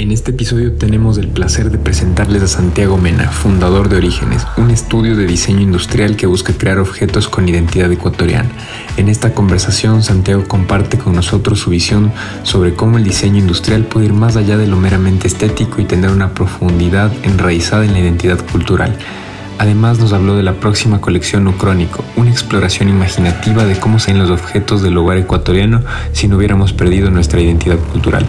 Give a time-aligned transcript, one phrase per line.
[0.00, 4.70] En este episodio tenemos el placer de presentarles a Santiago Mena, fundador de Orígenes, un
[4.70, 8.48] estudio de diseño industrial que busca crear objetos con identidad ecuatoriana.
[8.96, 12.12] En esta conversación, Santiago comparte con nosotros su visión
[12.44, 16.08] sobre cómo el diseño industrial puede ir más allá de lo meramente estético y tener
[16.08, 18.96] una profundidad enraizada en la identidad cultural.
[19.58, 24.30] Además nos habló de la próxima colección Ucrónico, una exploración imaginativa de cómo serían los
[24.30, 28.24] objetos del hogar ecuatoriano si no hubiéramos perdido nuestra identidad cultural.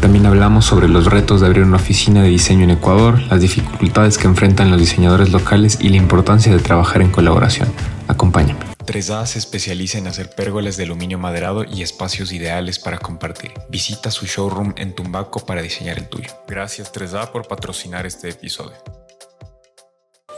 [0.00, 4.16] También hablamos sobre los retos de abrir una oficina de diseño en Ecuador, las dificultades
[4.16, 7.70] que enfrentan los diseñadores locales y la importancia de trabajar en colaboración.
[8.08, 8.60] Acompáñame.
[8.86, 13.52] 3A se especializa en hacer pérgolas de aluminio maderado y espacios ideales para compartir.
[13.68, 16.30] Visita su showroom en Tumbaco para diseñar el tuyo.
[16.48, 18.78] Gracias 3A por patrocinar este episodio.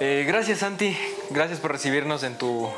[0.00, 0.96] Eh, gracias Santi,
[1.30, 2.68] gracias por recibirnos en tu,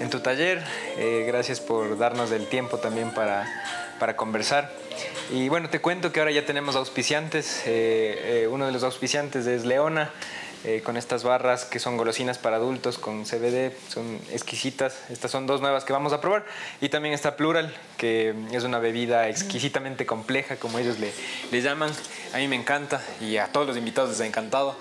[0.00, 0.62] en tu taller,
[0.98, 3.46] eh, gracias por darnos el tiempo también para,
[3.98, 4.72] para, conversar.
[5.30, 9.64] Y bueno, te cuento que ahora ya tenemos auspiciantes, eh, uno de los auspiciantes es
[9.64, 10.10] Leona.
[10.82, 14.98] con estas barras que son golosinas para adultos con CBD, son exquisitas.
[15.10, 16.44] Estas son dos nuevas que vamos a probar.
[16.80, 21.12] Y también está Plural, que es una bebida exquisitamente compleja, como ellos le,
[21.52, 21.92] le llaman.
[22.34, 24.76] A mí me encanta y a todos los invitados les ha encantado.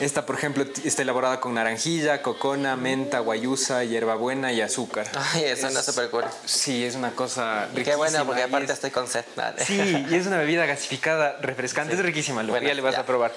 [0.00, 5.06] Esta, por ejemplo, está elaborada con naranjilla, cocona, menta, guayusa, hierbabuena y azúcar.
[5.14, 6.24] Ay, eso es, súper cool.
[6.46, 7.84] Sí, es una cosa riquísima.
[7.84, 9.24] Qué bueno, porque aparte estoy con sed.
[9.58, 13.34] Sí, y es una bebida gasificada, refrescante, es riquísima, lo ya le vas a probar.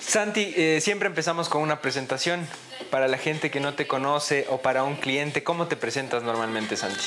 [0.00, 2.46] Santi, eh, siempre empezamos con una presentación.
[2.90, 6.76] Para la gente que no te conoce o para un cliente, ¿cómo te presentas normalmente,
[6.76, 7.04] Santi?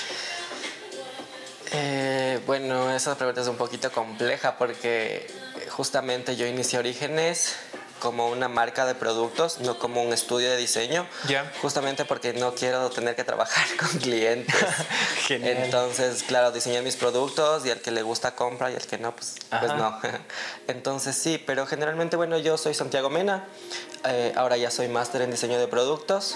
[1.72, 5.28] Eh, bueno, esa pregunta es un poquito compleja porque
[5.70, 7.56] justamente yo inicié Orígenes
[8.04, 11.08] como una marca de productos, no como un estudio de diseño.
[11.62, 14.54] Justamente porque no quiero tener que trabajar con clientes.
[15.30, 19.16] Entonces, claro, diseñé mis productos y al que le gusta compra y al que no,
[19.16, 20.02] pues, pues no.
[20.68, 23.46] Entonces sí, pero generalmente, bueno, yo soy Santiago Mena.
[24.04, 26.36] Eh, ahora ya soy máster en diseño de productos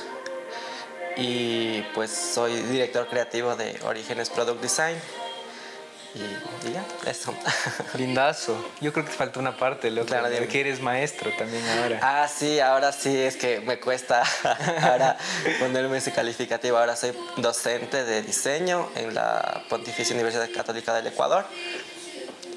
[1.18, 4.96] y pues soy director creativo de Orígenes Product Design.
[6.18, 7.34] Y, ya, eso.
[7.96, 8.58] Lindazo.
[8.82, 10.08] Yo creo que te faltó una parte, loco.
[10.08, 12.00] Claro, de que eres maestro también ahora.
[12.02, 14.24] Ah, sí, ahora sí, es que me cuesta
[14.82, 15.18] ahora
[15.60, 16.78] ponerme ese calificativo.
[16.78, 21.46] Ahora soy docente de diseño en la Pontificia Universidad Católica del Ecuador.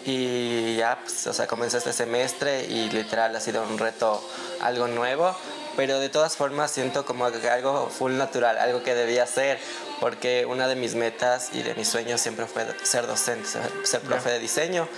[0.06, 4.26] Y ya, pues, o sea, comencé este semestre y literal ha sido un reto
[4.60, 5.36] algo nuevo
[5.76, 9.58] pero de todas formas siento como algo full natural, algo que debía hacer,
[10.00, 13.48] porque una de mis metas y de mis sueños siempre fue ser docente,
[13.84, 14.88] ser profe de diseño,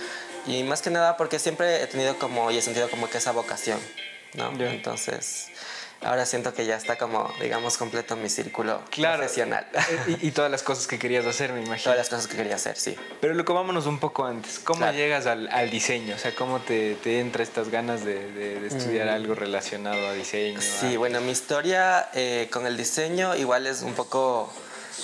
[0.47, 3.31] y más que nada porque siempre he tenido como y he sentido como que esa
[3.31, 3.79] vocación,
[4.33, 4.51] ¿no?
[4.59, 5.49] Entonces,
[6.01, 9.65] ahora siento que ya está como, digamos, completo mi círculo profesional.
[9.73, 11.83] Eh, y, todas las cosas que querías hacer, me imagino.
[11.83, 12.95] Todas las cosas que quería hacer, sí.
[13.21, 14.59] Pero loco, vámonos un poco antes.
[14.59, 16.15] ¿Cómo llegas al, al, diseño?
[16.15, 19.13] O sea, ¿cómo te, te entra estas ganas de, de, estudiar mm.
[19.13, 20.61] algo relacionado a diseño?
[20.61, 24.51] Sí, bueno, mi historia eh, con el diseño igual es un poco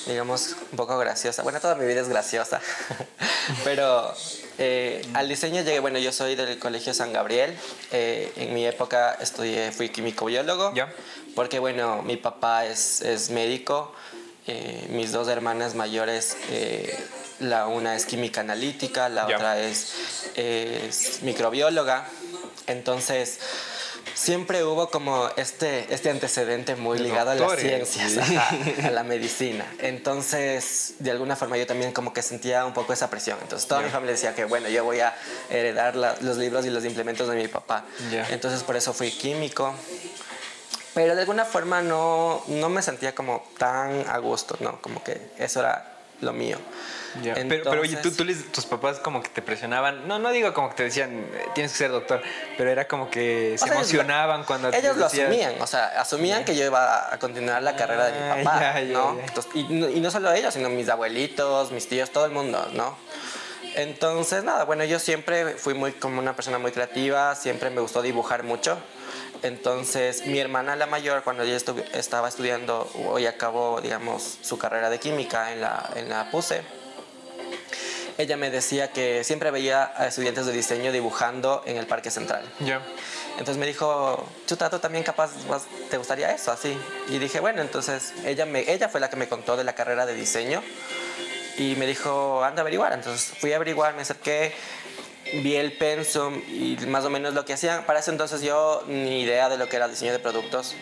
[0.06, 1.44] digamos, un poco graciosa.
[1.44, 2.62] Bueno, toda mi vida es graciosa,
[3.64, 4.14] pero
[4.58, 7.58] eh, al diseño llegué, bueno, yo soy del Colegio San Gabriel.
[7.92, 10.74] Eh, en mi época estudié, fui químico biólogo,
[11.36, 13.94] porque bueno, mi papá es, es médico,
[14.48, 16.38] eh, mis dos hermanas mayores,
[17.40, 19.94] la una es química analítica, la otra es,
[20.36, 22.08] es microbióloga.
[22.68, 23.40] Entonces,
[24.14, 28.18] siempre hubo como este, este antecedente muy ligado a las ciencias,
[28.84, 29.66] a, la medicina.
[29.80, 33.38] Entonces, de alguna forma yo también como que sentía un poco esa presión.
[33.42, 35.16] Entonces, toda mi familia decía que, bueno, yo voy a
[35.50, 37.86] heredar los libros y los implementos de mi papá.
[38.30, 39.74] Entonces, por eso fui químico.
[40.94, 44.82] Pero de alguna forma no, no me sentía como tan a gusto, ¿no?
[44.82, 46.58] Como que eso era lo mío
[47.48, 50.84] pero, oye, ¿tú, tus papás como que te presionaban, no, no digo como que te
[50.84, 52.22] decían, eh, tienes que ser doctor,
[52.58, 54.70] pero era como que se emocionaban cuando...
[54.70, 58.42] Ellos lo asumían, o sea, asumían que yo iba a continuar la carrera de mi
[58.42, 59.18] ah, papá, ¿no?
[59.54, 62.98] y, y, no solo ellos, sino mis abuelitos, mis tíos, todo el mundo, ¿no?
[63.76, 68.02] Entonces, nada, bueno, yo siempre fui muy como una persona muy creativa, siempre me gustó
[68.02, 68.78] dibujar mucho.
[69.42, 71.58] Entonces, mi hermana la mayor, cuando ella
[71.94, 76.62] estaba estudiando, hoy acabó, digamos, su carrera de química en la, en la PUSE,
[78.20, 82.44] ella me decía que siempre veía a estudiantes de diseño dibujando en el Parque Central.
[82.60, 82.82] Ya.
[83.32, 85.32] Entonces me dijo, chutato, también capaz
[85.90, 86.78] te gustaría eso, así.
[87.08, 90.06] Y dije, bueno, entonces ella, me, ella fue la que me contó de la carrera
[90.06, 90.62] de diseño
[91.58, 92.92] y me dijo, anda a averiguar.
[92.92, 94.54] Entonces fui a averiguar, me acerqué,
[95.36, 97.86] vi el pensum y más o menos lo que hacían.
[97.86, 100.76] Para ese entonces yo ni idea de lo que era diseño de productos.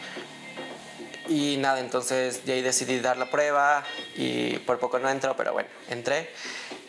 [1.28, 3.83] y nada, entonces de ahí decidí dar la prueba
[4.16, 6.31] y por poco no entro, pero bueno, entré.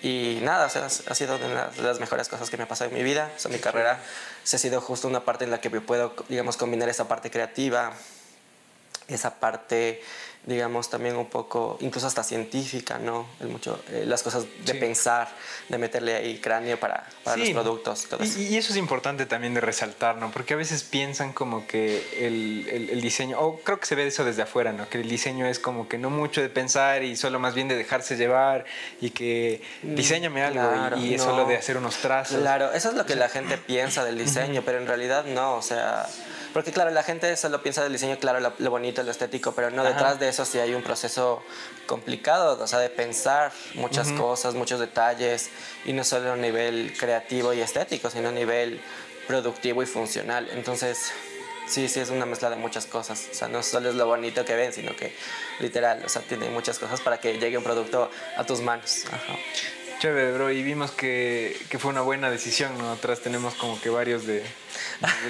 [0.03, 2.91] Y nada, o sea, ha sido una de las mejores cosas que me ha pasado
[2.91, 3.31] en mi vida.
[3.37, 4.01] O sea, mi carrera
[4.45, 7.93] se ha sido justo una parte en la que puedo, digamos, combinar esa parte creativa,
[9.09, 10.03] esa parte
[10.47, 13.27] digamos, también un poco, incluso hasta científica, ¿no?
[13.41, 15.29] El mucho, eh, las cosas de pensar,
[15.69, 18.09] de meterle ahí cráneo para, para los productos.
[18.39, 18.73] y, eso.
[18.73, 20.31] es importante también de resaltar, ¿no?
[20.31, 24.25] Porque a veces piensan como que el, el, diseño, o creo que se ve eso
[24.25, 24.89] desde afuera, ¿no?
[24.89, 27.77] Que el diseño es como que no mucho de pensar y solo más bien de
[27.77, 28.65] dejarse llevar
[29.01, 32.39] y que mm, diseñame algo y, es solo de hacer unos trazos.
[32.39, 35.63] Claro, eso es lo que la gente piensa del diseño, pero en realidad no, o
[35.63, 36.07] sea
[36.59, 39.85] porque claro, la gente solo piensa del diseño, claro, lo, bonito, lo estético, pero no,
[39.85, 41.41] detrás de eso sí hay un proceso
[41.87, 45.51] complicado, o sea, de pensar muchas cosas, muchos detalles,
[45.85, 48.81] y no solo a nivel creativo y estético, sino a nivel
[49.29, 50.49] productivo y funcional.
[50.51, 51.13] Entonces,
[51.69, 53.29] sí, sí es una mezcla de muchas cosas.
[53.31, 55.15] O sea, no solo es lo bonito que ven, sino que
[55.61, 59.05] literal, o sea, tiene muchas cosas para que llegue un producto a tus manos.
[59.13, 59.37] Ajá.
[59.99, 62.93] Chévere, bro, y vimos que, que, fue una buena decisión, ¿no?
[62.93, 64.45] Atrás tenemos como que varios de,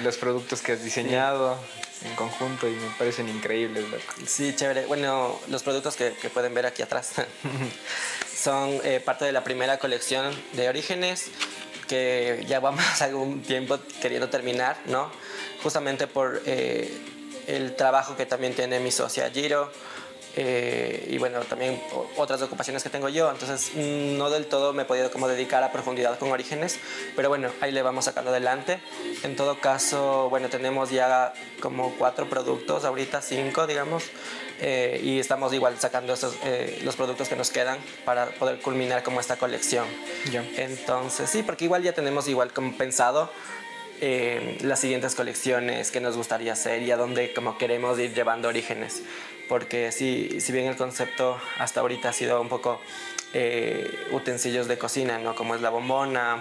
[0.03, 1.57] los productos que has diseñado
[2.05, 4.13] en conjunto y me parecen increíbles, loco.
[4.27, 4.85] Sí, chévere.
[4.85, 7.13] Bueno, los productos que, que pueden ver aquí atrás
[8.35, 11.31] son eh, parte de la primera colección de Orígenes
[11.87, 15.11] que ya vamos algún tiempo queriendo terminar, ¿no?
[15.63, 16.95] Justamente por eh,
[17.47, 19.71] el trabajo que también tiene mi socia Giro
[20.35, 21.81] eh, y bueno, también
[22.15, 25.63] otras ocupaciones que tengo yo, entonces mm, no del todo me he podido como dedicar
[25.63, 26.79] a profundidad con orígenes,
[27.15, 28.79] pero bueno, ahí le vamos sacando adelante.
[29.23, 34.03] En todo caso, bueno, tenemos ya como cuatro productos, ahorita cinco, digamos,
[34.61, 39.03] eh, y estamos igual sacando estos, eh, los productos que nos quedan para poder culminar
[39.03, 39.87] como esta colección.
[40.57, 43.31] Entonces, sí, porque igual ya tenemos igual como pensado
[44.61, 49.03] las siguientes colecciones que nos gustaría hacer y a dónde como queremos ir llevando orígenes
[49.49, 52.79] porque si, si bien el concepto hasta ahorita ha sido un poco
[53.33, 55.35] eh, utensilios de cocina, ¿no?
[55.35, 56.39] Como es la bombona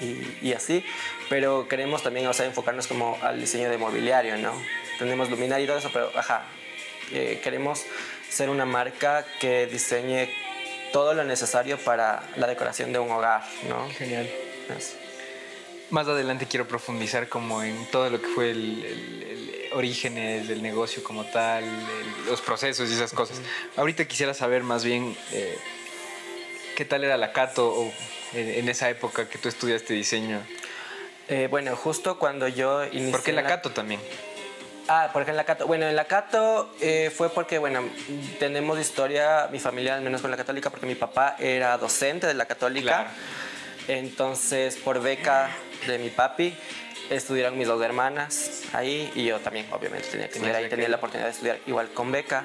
[0.00, 0.84] y, y, así,
[1.30, 4.52] pero queremos también, o sea, enfocarnos como al diseño de mobiliario, ¿no?
[4.98, 6.44] Tenemos luminaria y todo eso, pero, ajá,
[7.12, 7.84] eh, queremos
[8.28, 10.28] ser una marca que diseñe
[10.92, 13.88] todo lo necesario para la decoración de un hogar, ¿no?
[13.90, 14.28] Genial.
[15.90, 19.33] Más adelante quiero profundizar como en todo lo que fue el
[19.74, 21.64] orígenes del negocio como tal,
[22.26, 23.40] los procesos y esas cosas.
[23.76, 25.58] Ahorita quisiera saber más bien eh,
[26.76, 27.92] qué tal era la Cato
[28.32, 30.40] en, esa época que tú estudiaste diseño.
[31.28, 33.10] Eh, bueno, justo cuando yo inicié...
[33.10, 34.00] ¿Por qué la Cato también?
[34.88, 37.82] Ah, porque en la Cato, bueno, en la Cato eh, fue porque, bueno,
[38.38, 42.34] tenemos historia, mi familia al menos con la católica, porque mi papá era docente de
[42.34, 43.08] la católica.
[43.88, 45.50] Entonces, por beca
[45.86, 46.54] de mi papi,
[47.10, 50.96] estudiaron mis dos hermanas ahí y yo también, obviamente, tenía que estudiar ahí, tenía la
[50.96, 52.44] oportunidad de estudiar igual con beca.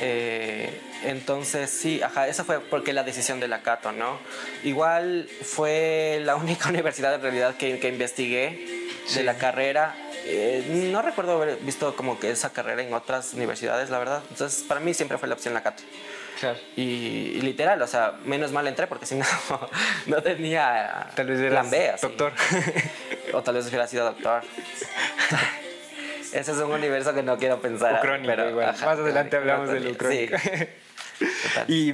[0.00, 4.18] Eh, entonces, sí, ajá, esa fue porque la decisión de la Cato, ¿no?
[4.64, 9.94] Igual fue la única universidad en realidad que, que investigué de la carrera.
[10.24, 14.22] Eh, no recuerdo haber visto como que esa carrera en otras universidades, la verdad.
[14.30, 15.82] Entonces, para mí siempre fue la opción la Cato.
[16.76, 19.24] Y, literal, o sea, menos mal entré porque si no,
[20.06, 21.94] no tenía tal vez B.
[22.00, 22.32] Doctor.
[23.32, 24.42] o tal vez hubiera sido doctor.
[26.32, 28.00] Ese es un universo que no quiero pensar.
[28.02, 30.36] pero, Más adelante hablamos del ucrónico.
[31.68, 31.92] y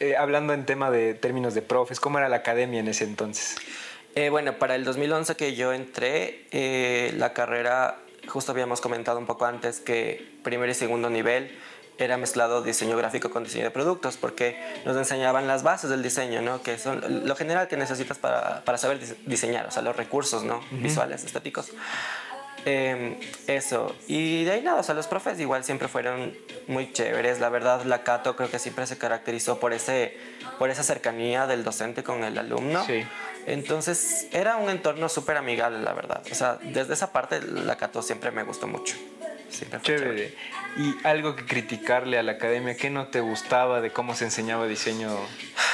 [0.00, 3.56] eh, hablando en tema de términos de profes, ¿cómo era la academia en ese entonces?
[4.14, 9.26] Eh, bueno, para el 2011 que yo entré, eh, la carrera, justo habíamos comentado un
[9.26, 11.50] poco antes que primer y segundo nivel
[11.98, 16.42] era mezclado diseño gráfico con diseño de productos, porque nos enseñaban las bases del diseño,
[16.42, 16.62] ¿no?
[16.62, 20.60] que son lo general que necesitas para, para saber diseñar, o sea, los recursos ¿no?
[20.70, 21.72] visuales, estéticos.
[22.64, 23.18] Em,
[23.48, 26.36] eso, y de ahí nada, o sea, los profes igual siempre fueron
[26.68, 30.16] muy chéveres, la verdad, la Cato creo que siempre se caracterizó por, ese,
[30.60, 32.84] por esa cercanía del docente con el alumno.
[32.86, 33.04] Sí.
[33.46, 36.22] Entonces era un entorno súper amigable, la verdad.
[36.30, 38.94] O sea, desde esa parte la Cato siempre me gustó mucho.
[39.82, 40.34] Chévere.
[40.76, 44.66] Y algo que criticarle a la academia, ¿qué no te gustaba de cómo se enseñaba
[44.66, 45.10] diseño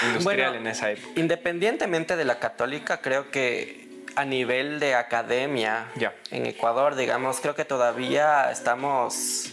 [0.07, 1.21] industrial en esa época?
[1.21, 5.87] Independientemente de la católica, creo que a nivel de academia
[6.31, 9.53] en Ecuador, digamos, creo que todavía estamos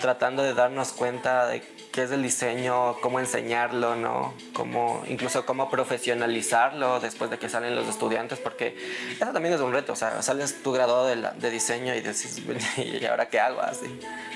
[0.00, 1.62] tratando de darnos cuenta de
[1.96, 4.34] qué es el diseño, cómo enseñarlo, ¿no?
[4.52, 8.76] Cómo, incluso cómo profesionalizarlo después de que salen los estudiantes, porque
[9.18, 12.42] eso también es un reto, o sea, sales tú graduado de, de diseño y dices,
[12.76, 13.62] ¿y ahora qué hago?
[13.62, 13.86] Así,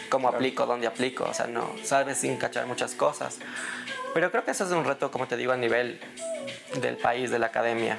[0.09, 0.65] ¿cómo aplico?
[0.65, 1.25] ¿Dónde aplico?
[1.25, 3.39] O sea, no, sabes sin cachar muchas cosas.
[4.15, 6.01] Pero creo que eso es un reto, como te digo, a nivel
[6.81, 7.99] del país, de la academia.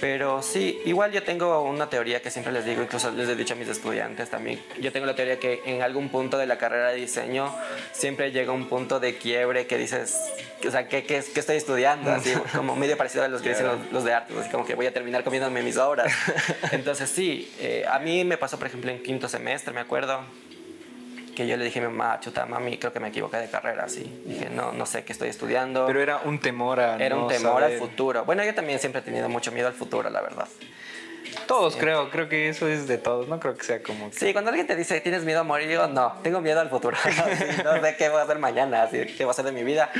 [0.00, 3.54] Pero sí, igual yo tengo una teoría que siempre les digo, incluso les he dicho
[3.54, 4.62] a mis estudiantes también.
[4.80, 7.52] Yo tengo la teoría que en algún punto de la carrera de diseño
[7.92, 10.18] siempre llega un punto de quiebre que dices,
[10.66, 12.12] o sea, ¿qué, qué, qué estoy estudiando?
[12.12, 14.86] Así como medio parecido a los que dicen los, de arte, así como que voy
[14.86, 16.12] a terminar comiéndome mis obras.
[16.72, 20.20] Entonces sí, eh, a mí me pasó, por ejemplo, en quinto semestre, me acuerdo,
[21.36, 23.84] que yo le dije a mi mamá, chuta, mami, creo que me equivoqué de carrera,
[23.84, 24.22] así.
[24.24, 25.86] Dije, no, no sé qué estoy estudiando.
[25.86, 28.24] Pero era un temor a Era un temor al futuro.
[28.24, 30.48] Bueno, yo también siempre he tenido mucho miedo al futuro, la verdad.
[31.46, 34.10] Todos creo, creo que eso es de todos, no creo que sea como...
[34.12, 35.68] Sí, cuando alguien te dice, ¿tienes miedo a morir?
[35.68, 36.96] Yo, no, tengo miedo al futuro.
[37.64, 39.90] no sé qué voy a hacer mañana, así, qué va a hacer de mi vida.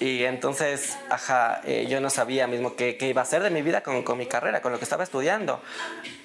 [0.00, 3.62] Y entonces, ajá, eh, yo no sabía mismo qué, qué, iba a hacer de mi
[3.62, 5.60] vida con, con mi carrera, con lo que estaba estudiando.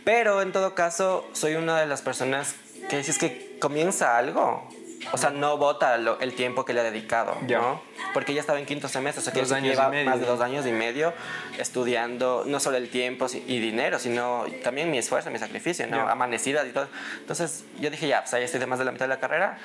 [0.03, 2.55] Pero en todo caso, soy una de las personas
[2.89, 4.69] que si es que comienza algo,
[5.11, 7.81] o sea, no vota el tiempo que le ha dedicado, ¿no?
[8.13, 10.71] Porque ya estaba en quinto semestre, o sea, que lleva más de dos años y
[10.71, 11.13] medio
[11.57, 16.07] estudiando no solo el tiempo y dinero, sino también mi esfuerzo, mi sacrificio, ¿no?
[16.07, 16.87] Amanecidas y todo.
[17.17, 19.57] Entonces yo dije, ya, pues ahí estoy de más de la mitad de la carrera,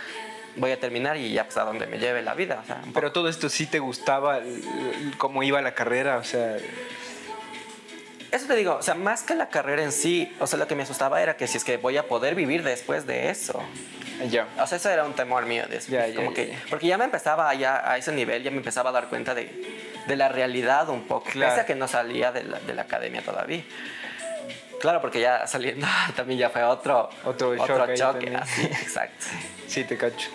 [0.57, 2.65] voy a terminar y ya pues a donde me lleve la vida.
[2.95, 4.41] Pero todo esto sí te gustaba,
[5.19, 6.57] cómo iba la carrera, o sea...
[8.33, 10.75] Eso te digo, o sea, más que la carrera en sí, o sea, lo que
[10.75, 13.61] me asustaba era que si es que voy a poder vivir después de eso.
[14.29, 14.47] Ya.
[14.61, 15.65] O sea, eso era un temor mío.
[15.69, 15.91] De eso.
[16.15, 19.09] como que, porque ya me empezaba ya a ese nivel, ya me empezaba a dar
[19.09, 19.51] cuenta de,
[20.07, 21.31] de la realidad un poco.
[21.31, 21.53] Claro.
[21.53, 23.65] Pese a que no salía de la, de la academia todavía.
[24.81, 28.35] Claro, porque ya saliendo también ya fue otro, otro, otro choque.
[28.35, 29.27] Así, exacto.
[29.67, 30.31] Sí, te cacho.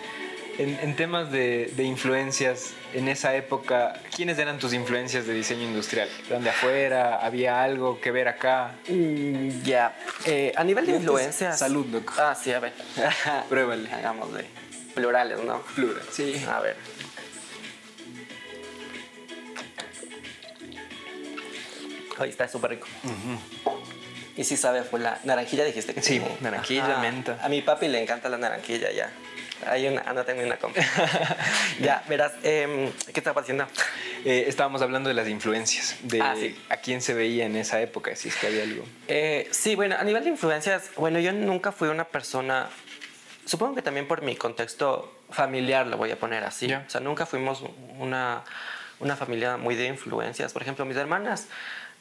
[0.58, 6.08] En, temas de, influencias, en esa época, ¿quiénes eran tus influencias de diseño industrial?
[6.28, 7.16] ¿Eran de afuera?
[7.16, 8.72] ¿Había algo que ver acá?
[8.88, 9.94] Mm, ya,
[10.24, 11.58] eh, a nivel de influencias...
[11.58, 12.14] Salud, loco.
[12.16, 12.72] Ah, sí, a ver.
[13.50, 13.92] Pruébale.
[13.92, 14.46] Hagámosle.
[14.94, 15.60] Plurales, ¿no?
[15.74, 16.02] Plural.
[16.10, 16.42] Sí.
[16.48, 16.76] A ver.
[22.18, 22.86] Ahí está súper rico.
[24.36, 26.22] Y sí sabe, fue la naranjilla, dijiste que sí.
[26.40, 27.38] naranjilla, menta.
[27.42, 29.10] A mi papi le encanta la naranjilla ya.
[29.64, 30.84] Hay una, anda, tengo una compra.
[31.80, 33.66] ya, verás, eh, ¿qué estaba haciendo?
[34.24, 36.34] Eh, estábamos hablando de las influencias, de ah,
[36.68, 38.84] a quién se veía en esa época, si es que había algo.
[39.08, 42.68] Eh, sí, bueno, a nivel de influencias, bueno, yo nunca fui una persona,
[43.44, 46.72] supongo que también por mi contexto familiar lo voy a poner así.
[46.72, 47.64] O sea, nunca fuimos
[47.98, 48.44] una,
[49.00, 50.52] una familia muy de influencias.
[50.52, 51.48] Por ejemplo, mis hermanas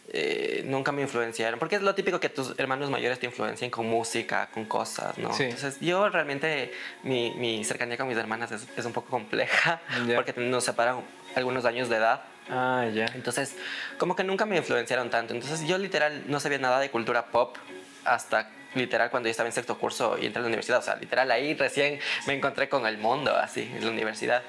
[0.10, 3.88] eh, nunca me influenciaron, porque es lo típico que tus hermanos mayores te influencien con
[3.88, 5.32] música, con cosas, ¿no?
[5.38, 6.72] Entonces yo realmente,
[7.04, 9.82] mi, mi, cercanía con mis hermanas es, es un poco compleja,
[10.16, 11.02] porque nos separan
[11.36, 12.22] algunos años de edad.
[12.50, 13.08] Ah, ya.
[13.16, 13.56] Entonces,
[13.98, 15.34] como que nunca me influenciaron tanto.
[15.34, 17.58] Entonces yo literal no sabía nada de cultura pop
[18.04, 20.79] hasta literal cuando yo estaba en sexto curso y entré a la universidad.
[20.79, 24.44] O sea, literal ahí recién me encontré con el mundo, así, en la universidad.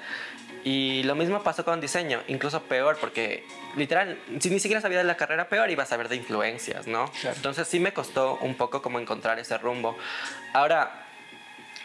[0.65, 3.45] Y lo mismo pasó con diseño, incluso peor, porque
[3.77, 7.11] literal, si ni siquiera sabía de la carrera, peor iba a saber de influencias, ¿no?
[7.23, 9.97] Entonces sí me costó un poco como encontrar ese rumbo.
[10.53, 11.07] Ahora,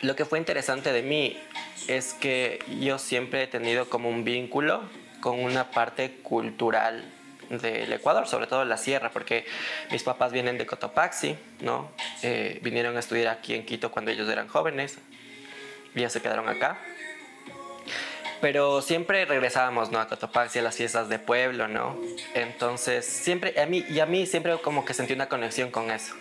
[0.01, 1.39] lo que fue interesante de mí
[1.88, 4.81] es que yo siempre he tenido como un vínculo
[5.19, 7.03] con una parte cultural
[7.60, 9.46] del Ecuador, sobre todo la sierra, porque
[9.91, 11.91] mis papás vienen de Cotopaxi, ¿no?
[12.24, 14.98] Eh, vinieron a estudiar aquí en Quito cuando ellos eran jóvenes,
[15.93, 16.77] y ya se quedaron acá.
[18.39, 20.00] Pero siempre regresábamos, ¿no?
[20.00, 22.00] A Cotopaxi, a las fiestas de pueblo, ¿no?
[22.34, 26.15] Entonces, siempre, a mí, y a mí siempre como que sentí una conexión con eso.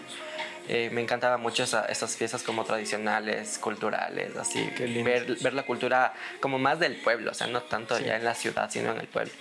[0.69, 4.71] Eh, me encantaba mucho esas fiestas como tradicionales, culturales, así.
[4.79, 8.35] Ver, ver, la cultura como más del pueblo, o sea, no tanto ya en la
[8.35, 9.33] ciudad, sino en el pueblo.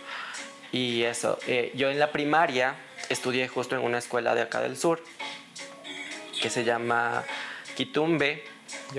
[0.71, 2.75] Y eso, eh, yo en la primaria
[3.09, 5.03] estudié justo en una escuela de acá del sur,
[6.41, 7.23] que se llama
[7.75, 8.43] Quitumbe.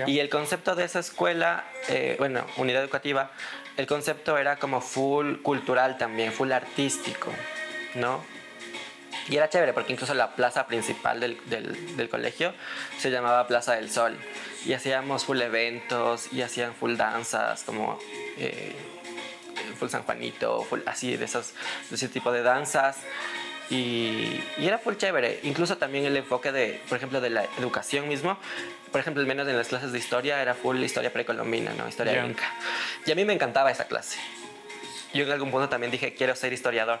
[0.05, 3.31] Y el concepto de esa escuela, eh, bueno, unidad educativa,
[3.77, 7.31] el concepto era como full cultural también, full artístico,
[7.95, 8.21] ¿no?
[9.29, 12.53] Y era chévere porque incluso la plaza principal del, del, colegio
[12.97, 14.17] se llamaba Plaza del Sol.
[14.65, 17.99] Y hacíamos full eventos y hacían full danzas, como
[18.37, 18.75] eh,
[19.81, 21.53] full San Juanito, full así, de, esos,
[21.89, 22.97] de ese tipo de danzas.
[23.69, 25.39] Y, y, era full chévere.
[25.43, 28.37] Incluso también el enfoque de, por ejemplo, de la educación mismo
[28.91, 31.87] por ejemplo, al menos en las clases de historia era full historia precolombina, ¿no?
[31.87, 32.43] Historia inca.
[33.05, 34.19] Y a mí me encantaba esa clase.
[35.13, 36.99] Yo en algún punto también dije, quiero ser historiador.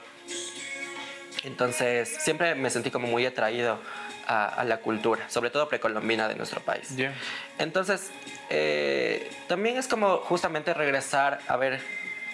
[1.43, 3.79] Entonces, siempre me sentí como muy atraído
[4.27, 6.93] a, la cultura, sobre todo precolombina de nuestro país.
[7.57, 8.11] Entonces,
[8.49, 11.81] eh, también es como justamente regresar a ver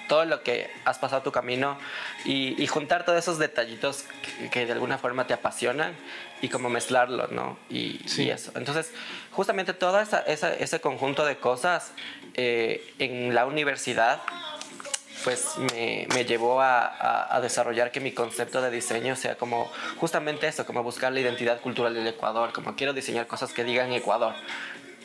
[0.07, 1.77] todo lo que has pasado tu camino
[2.25, 4.05] y, juntar todos esos detallitos
[4.51, 5.95] que, de alguna forma te apasionan
[6.41, 7.57] y como mezclarlo, ¿no?
[7.69, 8.51] Y, eso.
[8.55, 8.91] Entonces,
[9.31, 11.93] justamente todo ese conjunto de cosas
[12.33, 14.21] eh, en la universidad
[15.23, 20.47] pues me, me llevó a, a, desarrollar que mi concepto de diseño sea como justamente
[20.47, 24.35] eso, como buscar la identidad cultural del Ecuador, como quiero diseñar cosas que digan Ecuador.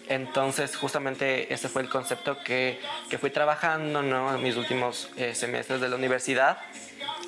[0.09, 4.35] Entonces, justamente ese fue el concepto que, que fui trabajando ¿no?
[4.35, 6.59] en mis últimos eh, semestres de la universidad.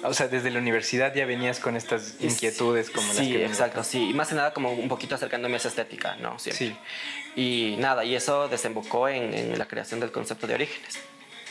[0.02, 3.32] O sea, desde la universidad ya venías con estas inquietudes como sí, las que...
[3.32, 4.10] Sí, exacto, sí.
[4.10, 6.38] Y más que nada como un poquito acercándome a esa estética, ¿no?
[6.38, 6.66] Siempre.
[6.66, 6.76] Sí.
[7.36, 10.98] Y nada, y eso desembocó en, en la creación del concepto de orígenes.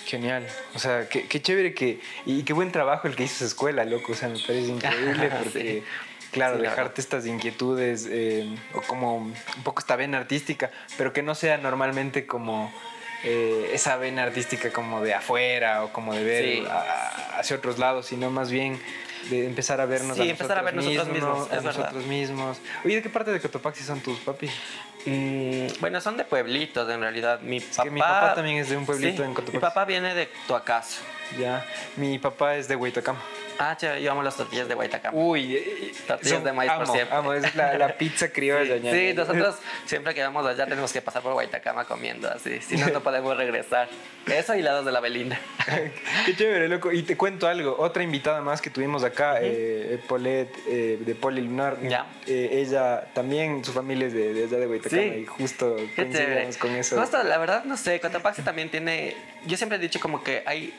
[0.05, 0.45] Genial.
[0.75, 1.99] O sea, qué, qué, chévere que...
[2.25, 4.11] Y qué buen trabajo el que hizo esa escuela, loco.
[4.11, 5.83] O sea, me parece increíble porque...
[6.33, 11.35] Claro, dejarte estas inquietudes eh, o como un poco esta vena artística, pero que no
[11.35, 12.73] sea normalmente como
[13.23, 16.67] eh, esa vena artística como de afuera o como de ver
[17.37, 18.81] hacia otros lados, sino más bien
[19.29, 22.57] de empezar a vernos sí, a empezar a ver nosotros mismos, a nosotros mismos.
[22.83, 24.51] Oye, ¿de qué parte de Cotopaxi son tus papis?
[25.05, 27.39] Mm, bueno, son de pueblitos en realidad.
[27.41, 29.57] Mi, papá, mi papá también es de un pueblito en Cotopaxi.
[29.57, 31.01] Mi papá viene de Tuacaso.
[31.39, 33.15] Ya, mi papá es de Huitacam.
[33.59, 35.17] Ah, chévere, yo amo las tortillas de Guaitacama.
[35.17, 37.17] Uy, eh, eh, tortillas de maíz amo, por siempre.
[37.17, 38.77] Amo, es la, la pizza criolla.
[38.77, 39.55] Sí, sí, nosotros
[39.85, 43.35] siempre que vamos allá tenemos que pasar por Guaitacama comiendo así, si no, no podemos
[43.37, 43.87] regresar.
[44.25, 45.37] Eso y lados de la Belinda.
[46.25, 46.91] Qué chévere, loco.
[46.91, 51.41] Y te cuento algo, otra invitada más que tuvimos acá, eh, Paulette eh, de Poli
[51.41, 51.77] Lunar.
[51.81, 52.07] Ya.
[52.25, 55.19] Eh, ella también, su familia es de, de allá de Guaitacama sí.
[55.19, 56.99] y justo coincidimos con eso.
[56.99, 60.73] Justo, la verdad, no sé, Cotopaxi también tiene, yo siempre he dicho como que hay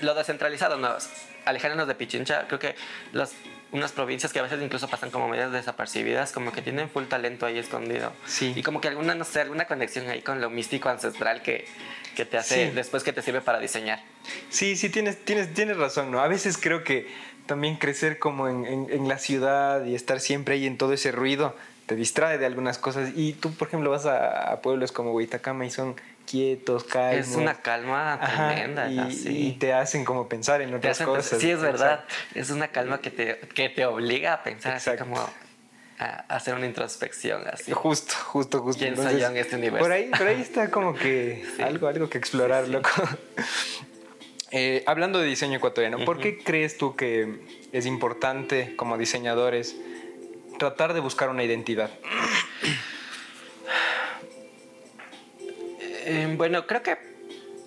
[0.00, 0.96] lo descentralizado, ¿no?
[1.44, 2.74] Alejándonos de Pichincha, creo que
[3.12, 3.32] las,
[3.72, 7.46] unas provincias que a veces incluso pasan como medias desapercibidas, como que tienen full talento
[7.46, 8.12] ahí escondido.
[8.26, 8.52] Sí.
[8.56, 11.66] Y como que alguna, no sé, alguna conexión ahí con lo místico ancestral que,
[12.16, 12.74] que te hace sí.
[12.74, 14.00] después que te sirve para diseñar.
[14.48, 16.20] Sí, sí, tienes, tienes, tienes razón, ¿no?
[16.20, 17.08] A veces creo que
[17.46, 21.12] también crecer como en, en, en la ciudad y estar siempre ahí en todo ese
[21.12, 21.56] ruido
[21.86, 23.10] te distrae de algunas cosas.
[23.16, 25.96] Y tú, por ejemplo, vas a, a pueblos como Huitacama y son
[26.30, 27.28] quietos, calmos.
[27.28, 28.88] Es una calma Ajá, tremenda.
[28.88, 29.46] Y, así.
[29.48, 31.40] y, te hacen como pensar en otras cosas.
[31.40, 32.04] Sí, es verdad.
[32.34, 35.04] Es una calma que te, que te obliga a pensar Exacto.
[35.04, 35.28] así como
[35.98, 37.72] a hacer una introspección así.
[37.72, 38.80] Justo, justo, justo.
[38.80, 39.84] ¿Quién soy yo en este universo?
[39.84, 41.62] Por ahí, por ahí está como que sí.
[41.62, 42.72] algo, algo que explorar, sí, sí.
[42.72, 42.90] loco.
[44.52, 46.06] Eh, hablando de diseño ecuatoriano, uh -huh.
[46.06, 47.40] ¿por qué crees tú que
[47.72, 49.76] es importante como diseñadores
[50.58, 51.90] tratar de buscar una identidad?
[56.10, 56.98] Eh, bueno, creo que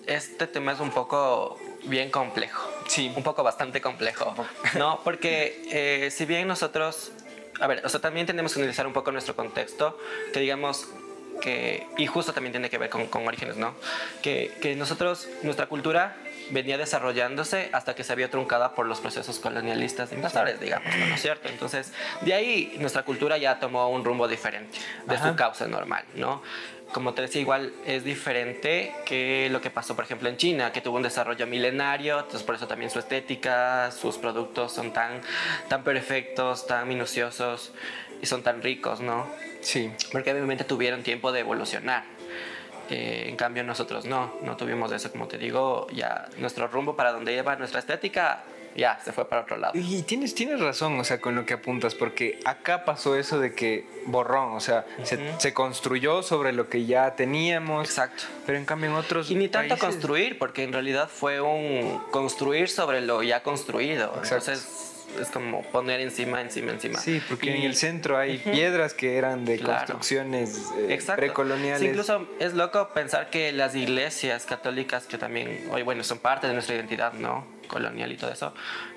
[0.06, 2.70] este tema es un poco bien complejo.
[2.86, 3.10] Sí.
[3.16, 4.34] Un poco bastante complejo.
[4.78, 5.00] ¿No?
[5.02, 7.12] Porque eh, si bien nosotros.
[7.60, 9.98] A ver, o sea, también tenemos que analizar un poco nuestro contexto,
[10.32, 10.88] que digamos
[11.40, 11.86] que.
[11.96, 13.74] Y justo también tiene que ver con, con orígenes, ¿no?
[14.22, 16.16] Que, que nosotros, nuestra cultura
[16.50, 21.22] venía desarrollándose hasta que se había truncada por los procesos colonialistas invasores, digamos, ¿no es
[21.22, 21.48] cierto?
[21.48, 25.30] Entonces, de ahí nuestra cultura ya tomó un rumbo diferente de Ajá.
[25.30, 26.42] su causa normal, ¿no?
[26.94, 30.80] Como te decía, igual es diferente que lo que pasó, por ejemplo, en China, que
[30.80, 35.20] tuvo un desarrollo milenario, entonces por eso también su estética, sus productos son tan,
[35.68, 37.72] tan perfectos, tan minuciosos
[38.22, 39.26] y son tan ricos, ¿no?
[39.60, 39.90] Sí.
[40.12, 42.04] Porque obviamente tuvieron tiempo de evolucionar.
[42.88, 47.10] Eh, en cambio nosotros no, no tuvimos eso, como te digo, ya nuestro rumbo para
[47.10, 49.72] donde lleva nuestra estética ya se fue para otro lado.
[49.74, 53.54] Y tienes, tienes razón, o sea, con lo que apuntas, porque acá pasó eso de
[53.54, 55.06] que borrón, o sea, uh -huh.
[55.06, 57.88] se, se, construyó sobre lo que ya teníamos.
[57.88, 58.24] Exacto.
[58.46, 59.30] Pero en cambio en otros.
[59.30, 59.88] Y ni tanto países...
[59.88, 64.06] construir, porque en realidad fue un construir sobre lo ya construido.
[64.16, 64.50] Exacto.
[64.52, 66.98] Entonces es como poner encima, encima, encima.
[66.98, 68.52] Sí, porque y, en el centro hay uh -huh.
[68.52, 69.78] piedras que eran de claro.
[69.78, 71.80] construcciones eh, precoloniales.
[71.80, 76.46] Sí, incluso es loco pensar que las iglesias católicas, que también, hoy bueno, son parte
[76.46, 77.53] de nuestra identidad, ¿no?
[77.64, 78.54] Colonial y todo eso,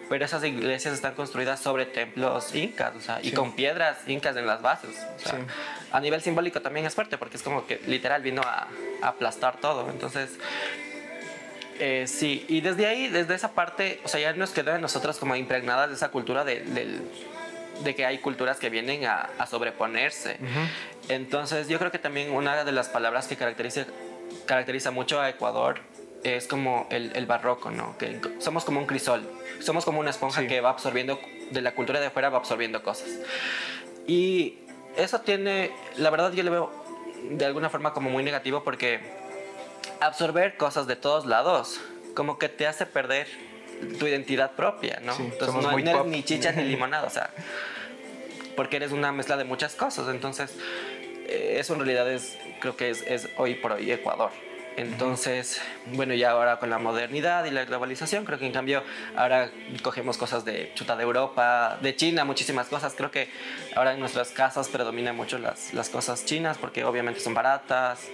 [0.10, 3.30] pero esas iglesias están construidas sobre templos incas, o sea, sí.
[3.30, 4.92] y con piedras incas en las bases.
[5.16, 5.46] O sea, sí.
[5.92, 8.68] A nivel simbólico también es fuerte, porque es como que literal vino a,
[9.02, 9.90] a aplastar todo.
[9.90, 10.38] Entonces,
[11.80, 15.18] eh, sí, y desde ahí, desde esa parte, o sea, ya nos quedó en nosotros
[15.18, 17.00] como impregnadas de esa cultura de, de,
[17.84, 20.38] de que hay culturas que vienen a, a sobreponerse.
[20.40, 20.70] Uh -huh.
[21.10, 23.86] Entonces, yo creo que también una de las palabras que caracteriza,
[24.46, 25.80] caracteriza mucho a Ecuador
[26.36, 27.98] es como el, el, barroco, ¿no?
[27.98, 29.24] Que somos como un crisol,
[29.60, 30.48] somos como una esponja sí.
[30.48, 31.20] que va absorbiendo,
[31.52, 33.10] de la cultura de afuera va absorbiendo cosas.
[34.08, 34.58] Y
[34.98, 36.72] eso tiene, la verdad yo le veo
[37.30, 39.00] de alguna forma como muy negativo porque
[40.00, 41.80] absorber cosas de todos lados
[42.13, 43.28] como que te hace perder
[44.00, 45.13] tu identidad propia, ¿no?
[45.16, 47.30] Sí, Entonces no, no, eres ni chicha ni limonada, o sea,
[48.56, 50.10] porque eres una mezcla de muchas cosas.
[50.10, 50.52] Entonces,
[51.28, 54.32] eh, eso en realidad es, creo que es, es hoy por hoy Ecuador.
[54.78, 55.60] Entonces,
[55.94, 58.84] bueno, ya ahora con la modernidad y la globalización, creo que en cambio
[59.16, 59.50] ahora
[59.82, 62.94] cogemos cosas de chuta de Europa, de China, muchísimas cosas.
[62.96, 63.28] Creo que
[63.76, 68.08] ahora en nuestras casas predominan mucho las, las cosas chinas porque obviamente son baratas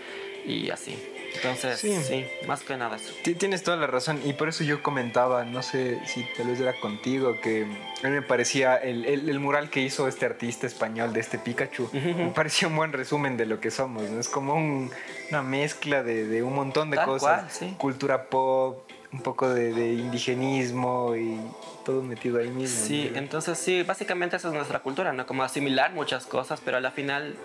[0.45, 0.97] y así.
[1.35, 2.25] Entonces, sí.
[2.47, 3.13] más que nada eso.
[3.37, 6.73] Tienes toda la razón y por eso yo comentaba, no sé si tal vez era
[6.79, 7.63] contigo, que
[8.03, 11.89] a mí me parecía el, el, mural que hizo este artista español de este Pikachu,
[11.93, 14.19] me parecía un buen resumen de lo que somos, ¿no?
[14.19, 19.73] Es como una mezcla de, de, un montón de cosas, cultura pop, un poco de,
[19.73, 21.39] de, indigenismo y
[21.85, 22.85] todo metido ahí mismo.
[22.87, 25.25] Sí, entonces sí, básicamente esa es nuestra cultura, ¿no?
[25.25, 27.35] Como asimilar muchas cosas, pero a la final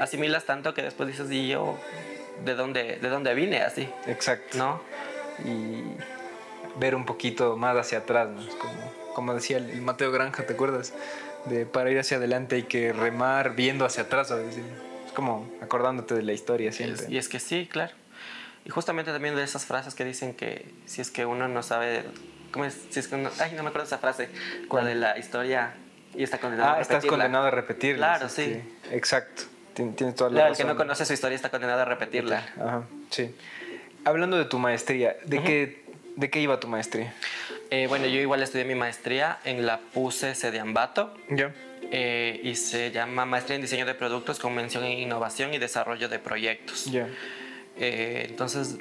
[0.00, 1.78] asimilas tanto que después dices, y yo
[2.44, 3.88] de dónde, de dónde vine así.
[4.06, 4.58] Exacto.
[4.58, 4.80] ¿No?
[5.44, 5.82] Y
[6.78, 8.42] ver un poquito más hacia atrás, ¿no?
[8.58, 10.92] como, como decía el, Mateo Granja, ¿te acuerdas?
[11.46, 16.22] De para ir hacia adelante hay que remar viendo hacia atrás, Es como acordándote de
[16.22, 17.06] la historia siempre.
[17.08, 17.92] Y es, que sí, claro.
[18.64, 22.04] Y justamente también de esas frases que dicen que si es que uno no sabe,
[22.50, 22.78] ¿cómo es?
[22.88, 24.30] Si es que ay, no me acuerdo esa frase,
[24.68, 24.86] ¿Cuál?
[24.86, 25.74] de la historia
[26.14, 26.98] y está condenado ah, a repetirla.
[26.98, 28.06] estás condenado a repetirla.
[28.06, 28.62] Claro, sí.
[28.90, 29.42] Exacto.
[29.74, 32.46] Tienes toda la claro, el que no conoce su historia está condenado a repetirla.
[32.56, 33.34] Ajá, sí.
[34.04, 35.82] Hablando de tu maestría, ¿de, qué,
[36.16, 37.12] ¿de qué iba tu maestría?
[37.70, 41.14] Eh, bueno, yo igual estudié mi maestría en la PUSE Sediambato.
[41.28, 41.52] Ya.
[41.90, 46.08] Eh, y se llama Maestría en Diseño de Productos con mención en Innovación y Desarrollo
[46.08, 46.86] de Proyectos.
[46.86, 47.08] Ya.
[47.76, 48.78] Eh, entonces,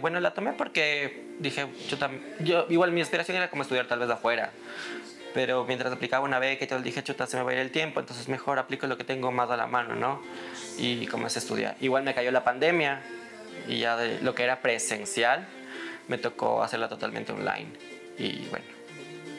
[0.00, 4.00] bueno, la tomé porque dije, yo, también, yo igual mi aspiración era como estudiar tal
[4.00, 4.50] vez afuera
[5.34, 7.70] pero mientras aplicaba una beca y todo, dije, chuta, se me va a ir el
[7.70, 10.22] tiempo, entonces mejor aplico lo que tengo más a la mano, ¿no?
[10.78, 11.76] Y comencé a estudiar.
[11.80, 13.02] Igual me cayó la pandemia
[13.68, 15.46] y ya de lo que era presencial
[16.08, 17.68] me tocó hacerla totalmente online.
[18.18, 18.64] Y bueno,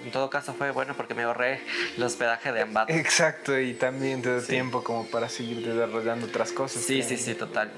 [0.04, 1.62] en todo caso fue bueno porque me ahorré
[1.98, 2.92] el hospedaje de Ambato.
[2.94, 6.84] Exacto, y también te dio tiempo como para seguir desarrollando otras cosas.
[6.84, 7.72] Sí, sí, sí, total.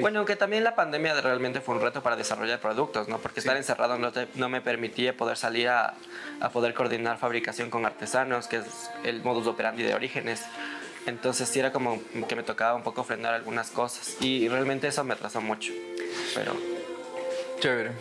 [0.00, 3.18] Bueno, aunque también la pandemia realmente fue un reto para desarrollar productos, ¿no?
[3.18, 5.94] Porque estar encerrado no, no me permitía poder salir a,
[6.40, 10.42] a poder coordinar fabricación con artesanos, que es el modus operandi de Orígenes.
[11.06, 15.02] Entonces sí era como que me tocaba un poco frenar algunas cosas y realmente eso
[15.04, 15.72] me atrasó mucho.
[16.34, 16.54] Pero...
[17.58, 17.92] Chévere.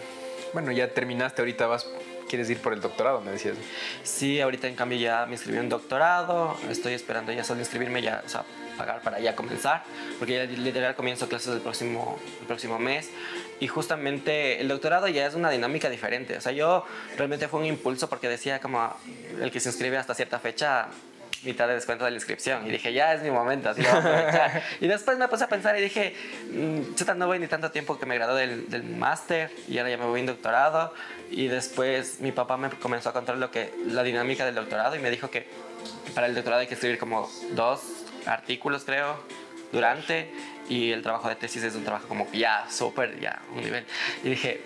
[0.54, 1.86] Bueno, ya terminaste, ahorita vas
[2.30, 3.58] quieres ir por el doctorado, me decías.
[4.04, 8.24] Sí, ahorita en cambio ya me inscribí en doctorado, estoy esperando ya solo inscribirme, ya,
[8.26, 8.44] o sea,
[8.78, 9.84] pagar para ya comenzar,
[10.18, 13.10] porque ya literal comienzo clases el próximo, el próximo mes.
[13.60, 16.38] Y justamente el doctorado ya es una dinámica diferente.
[16.38, 16.86] O sea, yo
[17.18, 18.96] realmente fue un impulso porque decía como
[19.42, 20.88] el que se inscribe hasta cierta fecha
[21.44, 22.68] mitad de descuento de la inscripción.
[22.68, 24.64] Y dije, ya es mi momento, así lo voy a aprovechar.
[24.82, 26.16] y después me puse a pensar y dije,
[26.52, 29.98] mm, no voy ni tanto tiempo que me gradué del, del máster y ahora ya
[29.98, 30.94] me voy en doctorado.
[31.32, 35.00] Y después mi papá me comenzó a contar lo que, la dinámica del doctorado y
[35.00, 35.48] me dijo que
[36.14, 37.82] para el doctorado hay que escribir como dos
[38.26, 39.18] artículos, creo,
[39.72, 40.32] durante.
[40.70, 43.86] Y el trabajo de tesis es un trabajo como ya súper, ya, un nivel.
[44.24, 44.62] Y dije,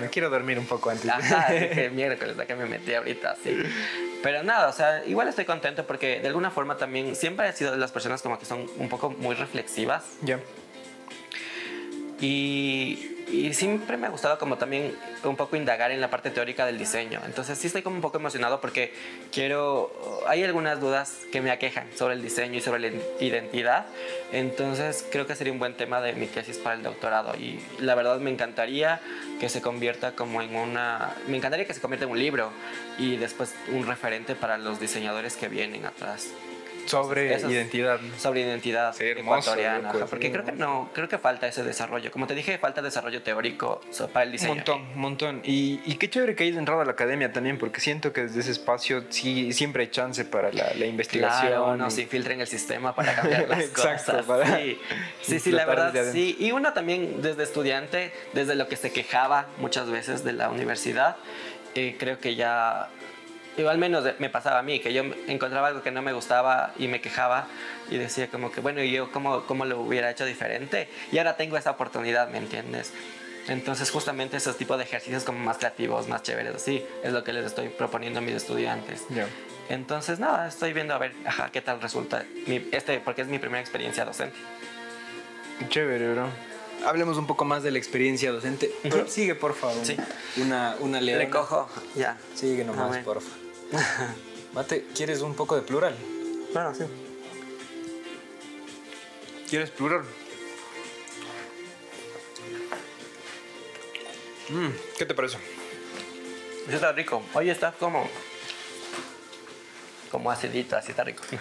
[0.00, 1.08] me quiero dormir un poco antes.
[1.08, 3.36] Ajá, dije, miércoles, ¿a qué me metí ahorita?
[3.42, 3.56] Sí.
[4.22, 7.72] Pero nada, o sea, igual estoy contento porque de alguna forma también siempre he sido
[7.72, 10.04] de las personas como que son un poco muy reflexivas.
[10.22, 10.38] Ya.
[12.20, 16.66] Y y siempre me ha gustado como también un poco indagar en la parte teórica
[16.66, 17.20] del diseño.
[17.24, 18.92] Entonces sí estoy como un poco emocionado porque
[19.32, 19.92] quiero,
[20.26, 23.86] hay algunas dudas que me aquejan sobre el diseño y sobre la identidad.
[24.32, 27.34] Entonces creo que sería un buen tema de mi tesis para el doctorado.
[27.36, 29.00] Y la verdad me encantaría
[29.38, 32.50] que se convierta como en una, me encantaría que se convierta en un libro
[32.98, 36.28] y después un referente para los diseñadores que vienen atrás.
[36.90, 38.00] Sobre identidad.
[38.18, 39.92] Sobre identidad ecuatoriana.
[40.08, 42.10] porque creo que no, creo que falta ese desarrollo.
[42.10, 43.80] Como te dije, falta desarrollo teórico
[44.12, 44.54] para el diseño.
[44.56, 45.40] Montón, montón.
[45.44, 48.40] Y, y, qué chévere que hayas entrado a la academia también, porque siento que desde
[48.40, 51.48] ese espacio sí, siempre hay chance para la, la investigación.
[51.48, 52.06] Claro, no, y...
[52.06, 54.58] filtren el sistema para cambiar las Exacto, cosas.
[54.58, 54.78] sí,
[55.22, 56.36] sí, sí, la verdad, sí.
[56.38, 61.16] Y uno también desde estudiante, desde lo que se quejaba muchas veces de la universidad,
[61.74, 62.88] eh, creo que ya
[63.58, 66.88] al menos me pasaba a mí, que yo encontraba algo que no me gustaba y
[66.88, 67.46] me quejaba
[67.90, 70.88] y decía como que, bueno, ¿y yo cómo, cómo lo hubiera hecho diferente?
[71.12, 72.92] Y ahora tengo esa oportunidad, ¿me entiendes?
[73.48, 77.32] Entonces justamente esos tipos de ejercicios como más creativos, más chéveres, así, es lo que
[77.32, 79.06] les estoy proponiendo a mis estudiantes.
[79.68, 82.24] Entonces, nada, estoy viendo a ver ajá, qué tal resulta,
[82.72, 84.36] este, porque es mi primera experiencia docente.
[85.68, 86.26] Chévere, bro.
[86.84, 88.70] Hablemos un poco más de la experiencia docente.
[89.06, 89.84] sigue, por favor.
[89.84, 89.96] Sí.
[90.38, 91.24] Una, una leona.
[91.24, 92.16] Le cojo, ya.
[92.34, 93.39] Sigue nomás, por favor.
[94.52, 95.96] Mate, ¿quieres un poco de plural?
[96.52, 96.84] Claro, sí.
[99.48, 100.04] ¿Quieres plural?
[104.48, 105.38] Mm, ¿Qué te parece?
[106.68, 107.22] Está rico.
[107.34, 108.08] Oye, está como.
[110.10, 111.22] como acidito, así está rico.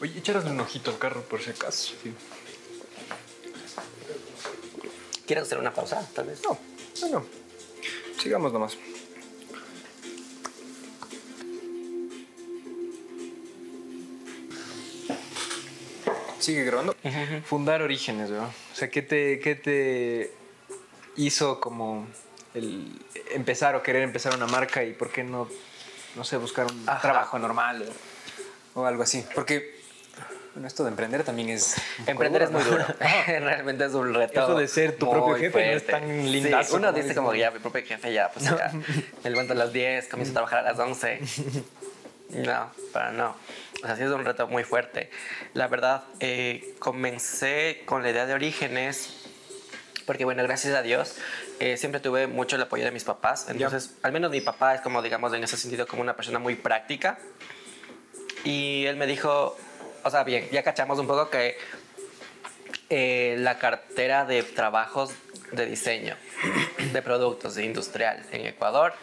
[0.00, 1.94] Oye, echarás un ojito al carro por si acaso.
[2.02, 2.12] Sí.
[5.26, 6.40] ¿Quieres hacer una pausa, tal vez?
[6.44, 6.56] No,
[7.02, 7.26] no, no.
[8.18, 8.76] Sigamos nomás.
[16.46, 16.94] sigue grabando.
[17.44, 18.44] Fundar Orígenes, ¿no?
[18.44, 20.32] O sea, ¿qué te, qué te
[21.16, 22.06] hizo como
[22.54, 23.00] el
[23.32, 25.48] empezar o querer empezar una marca y por qué no,
[26.14, 27.84] no sé, buscar un trabajo normal
[28.74, 29.24] o, o algo así?
[29.34, 29.75] Porque
[30.56, 31.76] bueno, esto de emprender también es.
[32.06, 32.82] Emprender es muy duro.
[33.26, 34.40] Realmente es un reto.
[34.40, 36.70] Eso de ser tu propio jefe no es tan lindazo.
[36.70, 38.72] Sí, uno dice como ya, mi propio jefe, ya, pues ya.
[39.22, 41.20] Me levanto a las 10, comienzo a trabajar a las 11.
[42.30, 43.36] No, para no.
[43.84, 45.10] O sea, sí es un reto muy fuerte.
[45.54, 49.28] La verdad, eh, comencé con la idea de orígenes,
[50.06, 51.14] porque bueno, gracias a Dios,
[51.60, 53.46] eh, siempre tuve mucho el apoyo de mis papás.
[53.48, 56.56] Entonces, al menos mi papá es como, digamos, en ese sentido, como una persona muy
[56.56, 57.16] práctica.
[58.42, 59.56] Y él me dijo,
[60.06, 61.58] o sea, bien, ya cachamos un poco que
[62.88, 65.10] eh, la cartera de trabajos
[65.50, 66.14] de diseño
[66.92, 68.94] de productos de industrial en Ecuador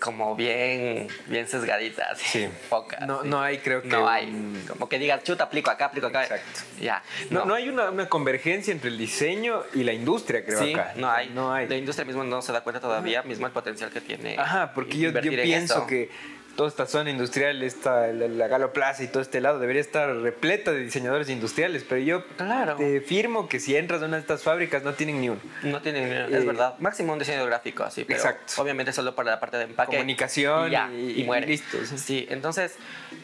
[0.00, 4.32] como bien bien sesgadita así, poca no, no hay creo que no hay.
[4.66, 6.60] Como que digas chuta aplico acá aplico acá exacto.
[6.80, 7.02] Ya.
[7.28, 10.94] No, no, hay una, una, convergencia entre el diseño y la industria creo sí, acá.
[10.96, 11.28] no hay.
[11.30, 11.68] No hay.
[11.68, 14.96] La industria mismo no se da cuenta todavía mismo el potencial que tiene ajá porque
[14.96, 16.10] yo, yo pienso que
[16.56, 20.14] toda esta zona industrial, esta, la, la Galo Plaza y todo este lado debería estar
[20.16, 22.76] repleta de diseñadores industriales, pero yo claro.
[22.76, 25.40] te firmo que si entras a una de estas fábricas no tienen ni uno.
[25.62, 26.74] No tienen ni uno, es eh, verdad.
[26.78, 28.60] Máximo un diseño gráfico, así, pero Exacto.
[28.62, 29.96] obviamente solo para la parte de empaque.
[29.96, 31.46] Comunicación y, ya, y, y muere.
[31.46, 31.78] listo.
[31.96, 32.76] Sí, entonces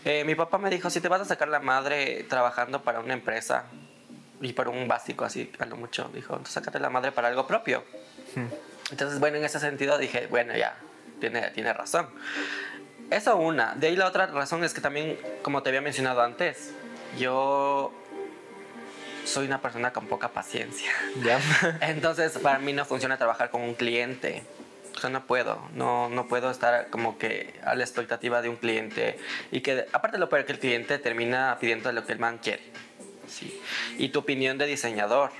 [0.04, 3.14] eh, mi papá me dijo, si te vas a sacar la madre trabajando para una
[3.14, 3.64] empresa
[4.40, 7.46] y para un básico, así a lo mucho, dijo, entonces sácate la madre para algo
[7.46, 7.84] propio.
[8.34, 8.46] Hmm.
[8.90, 10.76] Entonces, bueno, en ese sentido dije, bueno, ya,
[11.20, 12.08] tiene, tiene razón.
[13.10, 13.74] Eso una.
[13.74, 16.72] De ahí la otra razón es que también, como te había mencionado antes,
[17.18, 17.92] yo
[19.24, 20.90] soy una persona con poca paciencia.
[21.22, 21.40] ¿Ya?
[21.80, 24.42] Entonces, para mí no funciona trabajar con un cliente.
[24.96, 25.58] O sea, no puedo.
[25.74, 29.18] No, no puedo estar como que a la expectativa de un cliente.
[29.52, 32.62] Y que, aparte lo peor que el cliente termina pidiendo lo que el man quiere.
[33.26, 33.60] Sí.
[33.98, 35.30] Y tu opinión de diseñador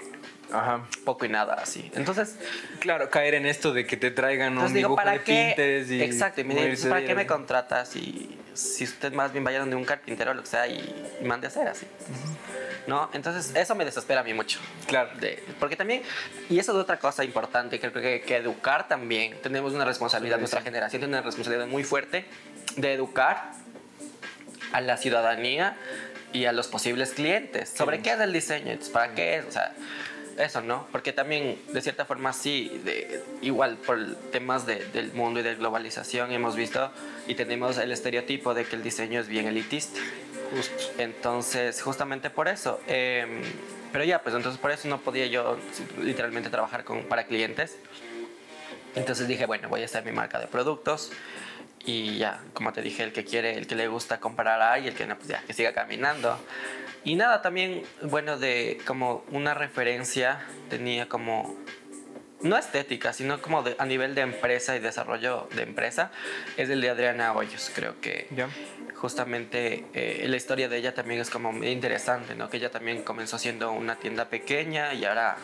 [0.53, 0.87] Ajá.
[1.05, 1.91] poco y nada así.
[1.95, 2.37] Entonces,
[2.81, 5.85] claro, caer en esto de que te traigan un digo, dibujo ¿para de qué?
[5.89, 7.95] Y Exacto, y me dice, ¿para qué me contratas?
[7.97, 11.25] Y si usted más bien vaya donde un carpintero o lo que sea y, y
[11.25, 11.87] mande a hacer así.
[11.87, 12.89] Uh -huh.
[12.89, 13.11] ¿No?
[13.13, 14.59] Entonces, eso me desespera a mí mucho.
[14.87, 15.11] Claro.
[15.21, 16.03] De, porque también,
[16.49, 19.37] y eso es otra cosa importante, creo que, que educar también.
[19.43, 20.65] Tenemos una responsabilidad, sí, nuestra sí.
[20.65, 22.25] generación tiene una responsabilidad muy fuerte
[22.77, 23.53] de educar
[24.73, 25.77] a la ciudadanía
[26.33, 28.03] y a los posibles clientes sobre sí.
[28.03, 29.73] qué es el diseño, Entonces, para qué es, o sea,
[30.39, 30.87] eso, ¿no?
[30.93, 35.55] Porque también, de cierta forma, sí, de, igual por temas de, del mundo y de
[35.55, 36.91] globalización hemos visto
[37.27, 40.01] y tenemos el estereotipo de que el diseño es bien elitista.
[40.51, 40.85] Justo.
[40.99, 42.81] Entonces, justamente por eso.
[42.87, 43.43] Eh,
[43.93, 45.59] pero ya, pues entonces por eso no podía yo
[46.01, 47.77] literalmente trabajar con, para clientes.
[48.95, 51.11] Entonces dije, bueno, voy a hacer mi marca de productos.
[51.85, 54.95] Y ya, como te dije, el que quiere, el que le gusta comprar ahí, el
[54.95, 56.39] que no, pues ya, que siga caminando.
[57.05, 61.57] Y nada, también, bueno, de como una referencia tenía como,
[62.41, 66.11] no estética, sino como de, a nivel de empresa y desarrollo de empresa,
[66.57, 67.71] es el de Adriana Hoyos.
[67.75, 68.49] Creo que yeah.
[68.95, 72.51] justamente eh, la historia de ella también es como interesante, ¿no?
[72.51, 75.37] Que ella también comenzó siendo una tienda pequeña y ahora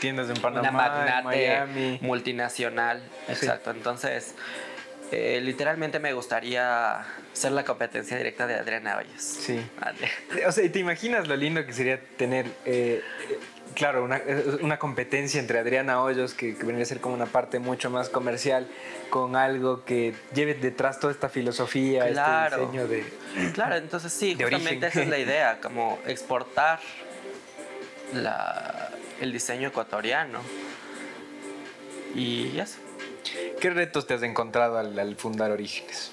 [0.00, 1.98] tiendas en Panamá, una magnate Miami.
[2.02, 3.02] multinacional.
[3.28, 3.70] Exacto.
[3.70, 4.34] Entonces,
[5.10, 9.22] eh, literalmente me gustaría ser la competencia directa de Adriana Hoyos.
[9.22, 9.58] Sí.
[9.80, 10.46] Vale.
[10.46, 13.02] O sea, ¿te imaginas lo lindo que sería tener, eh,
[13.74, 14.20] claro, una,
[14.60, 18.10] una, competencia entre Adriana Hoyos, que, que, vendría a ser como una parte mucho más
[18.10, 18.66] comercial,
[19.08, 22.56] con algo que lleve detrás toda esta filosofía, claro.
[22.56, 23.52] este diseño de.
[23.52, 24.84] Claro, entonces sí, justamente origen.
[24.84, 26.80] esa es la idea, como exportar
[28.12, 28.90] la,
[29.20, 30.40] el diseño ecuatoriano.
[32.14, 32.78] Y eso.
[33.60, 36.12] ¿Qué retos te has encontrado al, al fundar Orígenes?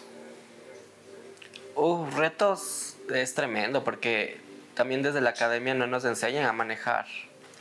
[1.75, 4.39] Uh, retos es tremendo porque
[4.75, 7.05] también desde la academia no nos enseñan a manejar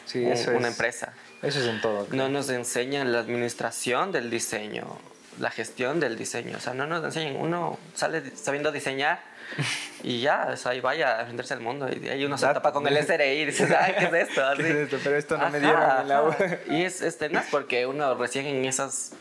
[0.06, 1.14] sí, un, eso una es, empresa.
[1.42, 2.06] Eso es en todo.
[2.12, 4.98] No nos enseñan la administración del diseño,
[5.38, 6.56] la gestión del diseño.
[6.56, 7.36] O sea, no nos enseñan.
[7.36, 9.20] Uno sale sabiendo diseñar
[10.02, 11.88] y ya, o sea, ahí vaya a venderse al mundo.
[11.88, 14.44] Y ahí uno se tapa con el SRI y dices, ay, ¿qué es esto?
[14.44, 14.62] Así.
[14.62, 14.98] ¿Qué es esto?
[15.02, 16.58] Pero esto no ajá, me dieron en la.
[16.68, 19.12] Y es, es tenaz porque uno recién en esas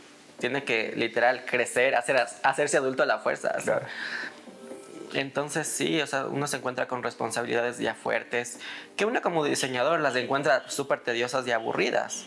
[0.43, 3.53] tiene que literal crecer, hacer, hacerse adulto a la fuerza.
[3.63, 3.85] Claro.
[5.13, 8.59] Entonces sí, o sea, uno se encuentra con responsabilidades ya fuertes,
[8.97, 12.25] que uno como diseñador las encuentra súper tediosas y aburridas.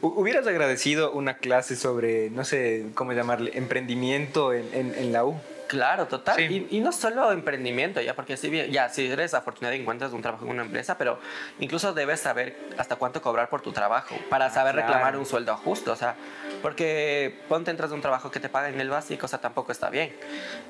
[0.00, 5.38] ¿Hubieras agradecido una clase sobre, no sé cómo llamarle, emprendimiento en, en, en la U?
[5.72, 6.36] Claro, total.
[6.36, 6.66] Sí.
[6.70, 10.20] Y, y, no solo emprendimiento, ya, porque si ya, si eres afortunado y encuentras un
[10.20, 11.18] trabajo en una empresa, pero
[11.60, 14.88] incluso debes saber hasta cuánto cobrar por tu trabajo para saber claro.
[14.88, 15.90] reclamar un sueldo justo.
[15.92, 16.14] O sea,
[16.60, 19.88] porque ponte entras de un trabajo que te pagan el básico, o sea, tampoco está
[19.88, 20.14] bien.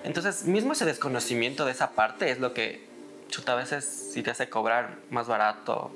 [0.05, 2.87] Entonces, mismo ese desconocimiento de esa parte es lo que
[3.29, 5.91] chuta, a veces sí te hace cobrar más barato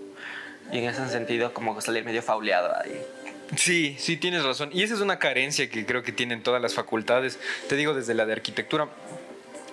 [0.73, 3.01] y en ese sentido como salir medio fauleado ahí.
[3.55, 4.71] Sí, sí, tienes razón.
[4.73, 7.39] Y esa es una carencia que creo que tienen todas las facultades.
[7.69, 8.89] Te digo desde la de arquitectura.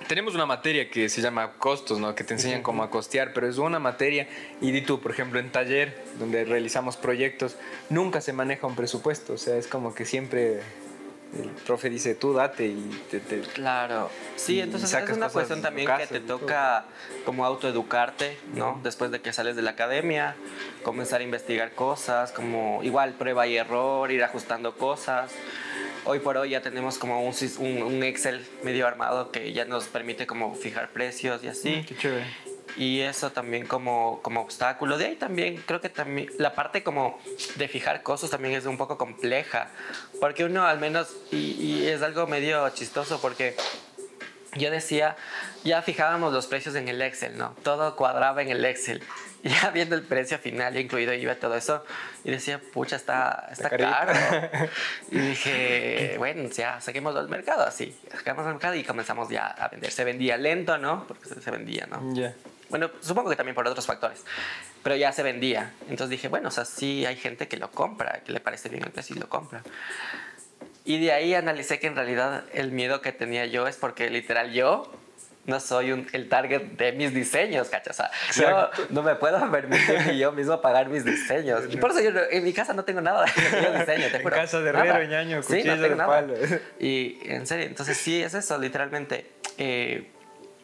[0.07, 2.13] Tenemos una materia que se llama costos, ¿no?
[2.13, 4.27] Que te enseñan cómo a costear, pero es una materia.
[4.61, 7.55] Y di tú, por ejemplo, en taller, donde realizamos proyectos,
[7.89, 9.33] nunca se maneja un presupuesto.
[9.33, 10.59] O sea, es como que siempre
[11.39, 14.09] el profe dice tú date y te, claro.
[14.35, 16.85] Sí entonces es una cuestión también que te toca
[17.25, 20.35] como autoeducarte no después de que sales de la academia
[20.83, 25.31] comenzar a investigar cosas como igual prueba y error ir ajustando cosas.
[26.05, 30.27] Hoy por hoy ya tenemos como un, un, Excel medio armado que ya nos permite
[30.27, 31.77] como fijar precios y así.
[31.77, 34.97] Mm, qué chévere y eso también como, como obstáculo.
[34.97, 37.19] De ahí también creo que también la parte como
[37.55, 39.69] de fijar costos también es un poco compleja,
[40.19, 43.55] porque uno al menos, y, es algo medio chistoso porque
[44.55, 45.15] yo decía,
[45.63, 47.55] ya fijábamos los precios en el Excel, ¿no?
[47.63, 49.03] Todo cuadraba en el Excel.
[49.43, 51.83] Ya viendo el precio final, incluido IVA, todo eso,
[52.23, 54.13] y decía, pucha, está, está, caro.
[55.11, 57.93] y dije, bueno, ya saquemos del mercado, así.
[58.09, 59.91] Sacamos del mercado y comenzamos ya a vender.
[59.91, 61.05] Se vendía lento, ¿no?
[61.05, 62.15] Porque se, vendía, ¿no?
[62.15, 62.33] Ya.
[62.69, 64.23] Bueno, supongo que también por otros factores.
[64.83, 65.73] Pero ya se vendía.
[65.81, 68.83] Entonces dije, bueno, o sea, sí hay gente que lo compra, que le parece bien
[68.83, 69.61] el precio y lo compra.
[70.85, 74.51] Y de ahí analicé que en realidad el miedo que tenía yo es porque literal
[74.51, 74.91] yo
[75.45, 77.99] no soy un, el target de mis diseños, ¿cachas?
[77.99, 81.63] O sea, yo no me puedo permitir yo mismo pagar mis diseños.
[81.69, 84.35] Y por eso yo en mi casa no tengo nada de diseño, te juro.
[84.35, 86.25] En casa de herrero, ñaño, sí, no tengo nada.
[86.79, 89.31] Y en serio, entonces sí, es eso, literalmente.
[89.57, 90.11] Eh,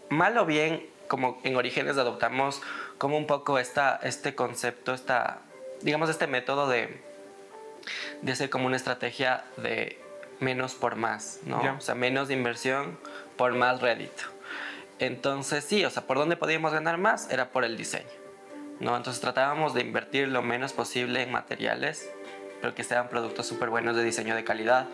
[0.10, 2.62] mal o bien, como en Orígenes adoptamos
[2.98, 5.40] como un poco esta, este concepto, esta,
[5.82, 7.02] digamos, este método de,
[8.22, 10.02] de hacer como una estrategia de
[10.40, 11.60] menos por más, ¿no?
[11.78, 12.98] O sea, menos de inversión
[13.36, 14.24] por más rédito.
[15.00, 17.30] Entonces, sí, o sea, ¿por dónde podíamos ganar más?
[17.32, 18.06] Era por el diseño,
[18.80, 18.96] ¿no?
[18.96, 22.10] Entonces tratábamos de invertir lo menos posible en materiales
[22.62, 24.88] pero que sean productos súper buenos de diseño de calidad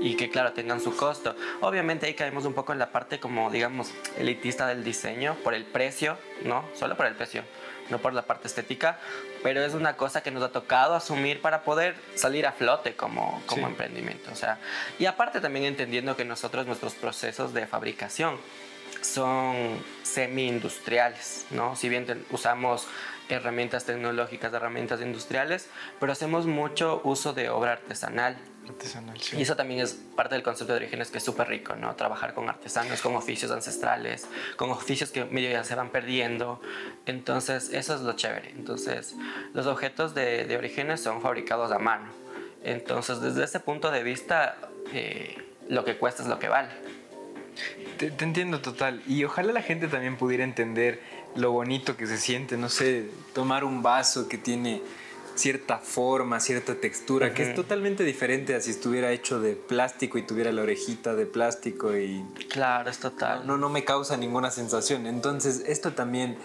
[0.00, 1.34] y que claro tengan su costo.
[1.60, 5.64] Obviamente ahí caemos un poco en la parte como digamos elitista del diseño por el
[5.64, 6.64] precio, ¿no?
[6.74, 7.42] Solo por el precio,
[7.90, 8.98] no por la parte estética,
[9.42, 13.42] pero es una cosa que nos ha tocado asumir para poder salir a flote como,
[13.46, 14.30] como emprendimiento.
[14.32, 14.58] O sea,
[14.98, 18.38] y aparte también entendiendo que nosotros nuestros procesos de fabricación
[19.00, 21.76] son semi-industriales, ¿no?
[21.76, 22.86] Si bien usamos
[23.28, 28.36] herramientas tecnológicas, herramientas industriales, pero hacemos mucho uso de obra artesanal.
[28.68, 29.36] Artesanal, sí.
[29.38, 31.94] Y eso también es parte del concepto de orígenes que es súper rico, ¿no?
[31.96, 36.60] Trabajar con artesanos, con oficios ancestrales, con oficios que medio ya se van perdiendo.
[37.06, 38.50] Entonces, eso es lo chévere.
[38.50, 39.14] Entonces,
[39.54, 42.10] los objetos de, de orígenes son fabricados a mano.
[42.62, 44.56] Entonces, desde ese punto de vista,
[44.92, 45.36] eh,
[45.68, 46.70] lo que cuesta es lo que vale.
[48.00, 49.02] Te, te, entiendo total.
[49.06, 51.00] Y ojalá la gente también pudiera entender
[51.36, 54.82] lo bonito que se siente, no sé, tomar un vaso que tiene
[55.34, 60.22] cierta forma, cierta textura, que es totalmente diferente a si estuviera hecho de plástico y
[60.22, 62.24] tuviera la orejita de plástico y...
[62.48, 63.46] Claro, es total.
[63.46, 65.06] No, no me causa ninguna sensación.
[65.06, 66.36] Entonces, esto también,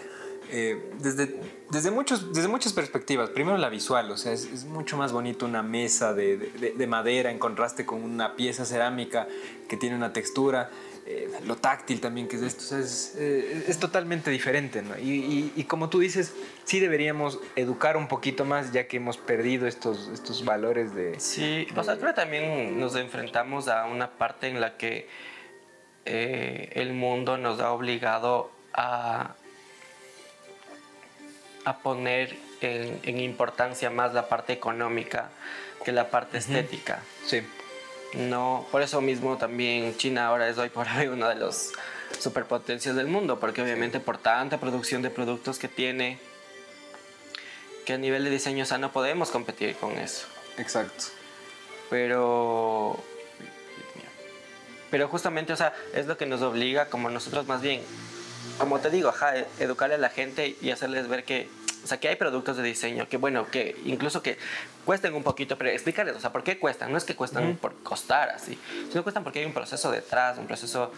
[0.50, 1.38] eh, desde,
[1.70, 5.62] desde, muchos, desde muchas perspectivas, primero la visual, o sea, es, mucho más bonito una
[5.62, 6.36] mesa de,
[6.74, 9.28] de, madera en contraste con una pieza cerámica
[9.68, 10.70] que tiene una textura.
[11.08, 14.98] Eh, lo táctil también que es esto, es, eh, es, totalmente diferente, ¿no?
[14.98, 19.68] Y, y, como tú dices, sí deberíamos educar un poquito más ya que hemos perdido
[19.68, 21.20] estos, estos valores de...
[21.20, 25.08] Sí, o sea, creo que también nos enfrentamos a una parte en la que
[26.06, 29.36] eh, el mundo nos ha obligado a,
[31.64, 35.30] a poner en, en, importancia más la parte económica
[35.84, 37.00] que la parte estética.
[37.24, 37.42] Sí.
[38.14, 41.72] No, por eso mismo también China ahora es hoy por hoy uno de los
[42.18, 46.18] superpotencias del mundo, porque obviamente por tanta producción de productos que tiene,
[47.84, 50.26] que a nivel de diseño o sea, no podemos competir con eso.
[50.56, 51.04] Exacto.
[51.90, 52.98] Pero
[54.90, 57.82] pero justamente, o sea, es lo que nos obliga como nosotros más bien,
[58.58, 61.48] como te digo, ajá, educarle a la gente y hacerles ver que
[61.86, 64.38] o sea, que hay productos de diseño que, bueno, que incluso que
[64.84, 66.90] cuesten un poquito, pero explícales, o sea, ¿por qué cuestan?
[66.90, 68.58] No es que cuestan por costar así,
[68.90, 70.90] sino cuestan porque hay un proceso detrás, un proceso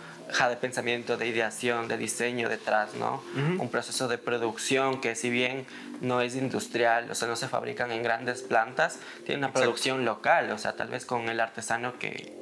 [0.48, 3.22] de pensamiento, de ideación, de diseño detrás, ¿no?
[3.34, 5.66] Un proceso de producción que si bien
[6.00, 10.50] no es industrial, o sea, no se fabrican en grandes plantas, tiene una producción local,
[10.52, 12.34] o sea, tal vez con el artesano que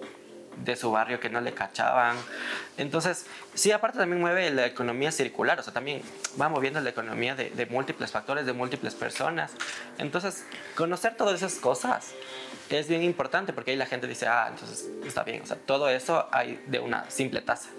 [0.64, 2.16] de su barrio que no le cachaban.
[2.76, 6.02] Entonces, sí, aparte también mueve la economía circular, o sea, también
[6.40, 9.52] va moviendo la economía de, de múltiples factores, de múltiples personas.
[9.98, 10.44] Entonces,
[10.76, 12.14] conocer todas esas cosas
[12.70, 15.88] es bien importante porque ahí la gente dice, ah, entonces está bien, o sea, todo
[15.88, 17.70] eso hay de una simple taza.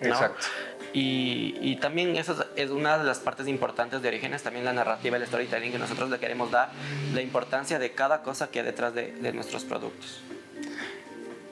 [0.00, 0.08] ¿no?
[0.08, 0.46] Exacto.
[0.92, 5.16] Y, y, también eso es una de las partes importantes de Orígenes, también la narrativa,
[5.16, 6.70] el storytelling que nosotros le queremos dar,
[7.12, 10.20] la importancia de cada cosa que hay detrás de, de nuestros productos.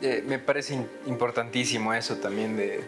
[0.03, 0.75] Eh, me parece
[1.07, 2.83] importantísimo eso también de,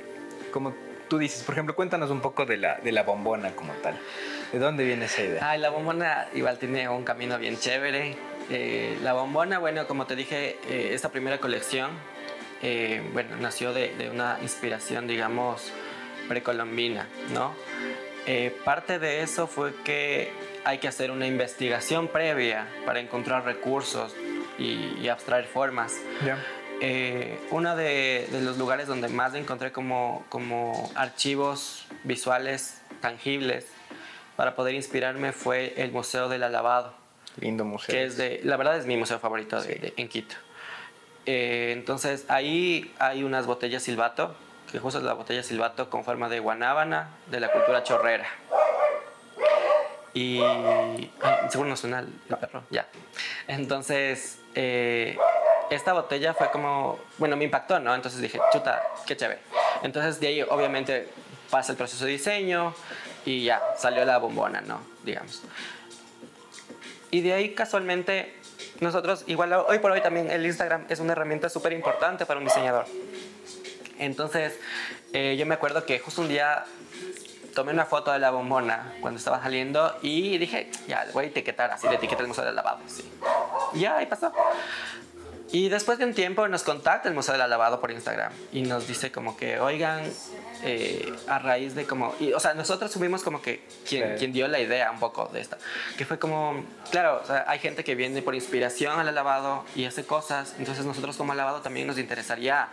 [0.53, 0.75] como
[1.09, 3.99] tú dices, por ejemplo, cuéntanos un poco de la, de la bombona como tal.
[4.53, 5.51] ¿De dónde viene esa idea?
[5.51, 8.17] Ay, la bombona igual tiene un camino bien chévere.
[8.51, 11.91] Eh, la bombona, bueno, como te dije, eh, esta primera colección,
[12.63, 15.73] eh, bueno, nació de, de, una inspiración, digamos,
[16.29, 17.55] precolombina, ¿no?
[18.27, 20.31] Eh, parte de eso fue que
[20.65, 24.15] hay que hacer una investigación previa para encontrar recursos
[24.59, 26.01] y, y abstraer formas.
[26.25, 26.39] Yeah.
[26.81, 33.67] Eh, uno de, de, los lugares donde más encontré como, como archivos visuales tangibles
[34.37, 36.93] para poder inspirarme fue el Museo del Alabado.
[37.41, 37.95] Lindo museo.
[37.95, 40.37] Que es de, la verdad es mi museo favorito de, de, en Quito.
[41.27, 44.35] Eh, entonces ahí hay unas botellas silbato,
[44.71, 48.27] que justo es la botella silbato con forma de guanábana de la cultura chorrera.
[50.13, 51.11] Y ay,
[51.49, 52.09] seguro no suena el
[52.39, 52.87] perro, ya.
[53.49, 55.17] Entonces, eh,
[55.71, 57.95] esta botella fue como, bueno, me impactó, ¿no?
[57.95, 59.41] Entonces dije, chuta, qué chévere.
[59.83, 61.09] Entonces de ahí obviamente
[61.51, 62.75] pasa el proceso de diseño
[63.25, 64.81] y ya, salió la bombona, ¿no?
[65.05, 65.43] Digamos.
[67.11, 68.35] Y de ahí casualmente
[68.81, 72.45] nosotros, igual hoy por hoy también el Instagram es una herramienta súper importante para un
[72.45, 72.87] diseñador.
[73.99, 74.59] Entonces
[75.13, 76.65] eh, yo me acuerdo que justo un día
[77.55, 81.71] tomé una foto de la bombona cuando estaba saliendo y dije, ya, voy a etiquetar
[81.71, 83.09] así, de etiqueta el museo del lavado, sí.
[83.73, 84.33] Y ya, ahí pasó.
[85.55, 88.89] Y después de un tiempo nos contacta el Museo del Lavado por Instagram y nos
[88.89, 90.03] dice como que, oigan,
[90.65, 94.19] eh, a raíz de como, y, o sea, nosotros subimos como que quien, sí.
[94.19, 95.57] quien, dio la idea un poco de esta,
[95.97, 99.85] que fue como, claro, o sea, hay gente que viene por inspiración al lavado y
[99.85, 102.71] hace cosas, entonces nosotros como lavado también nos interesaría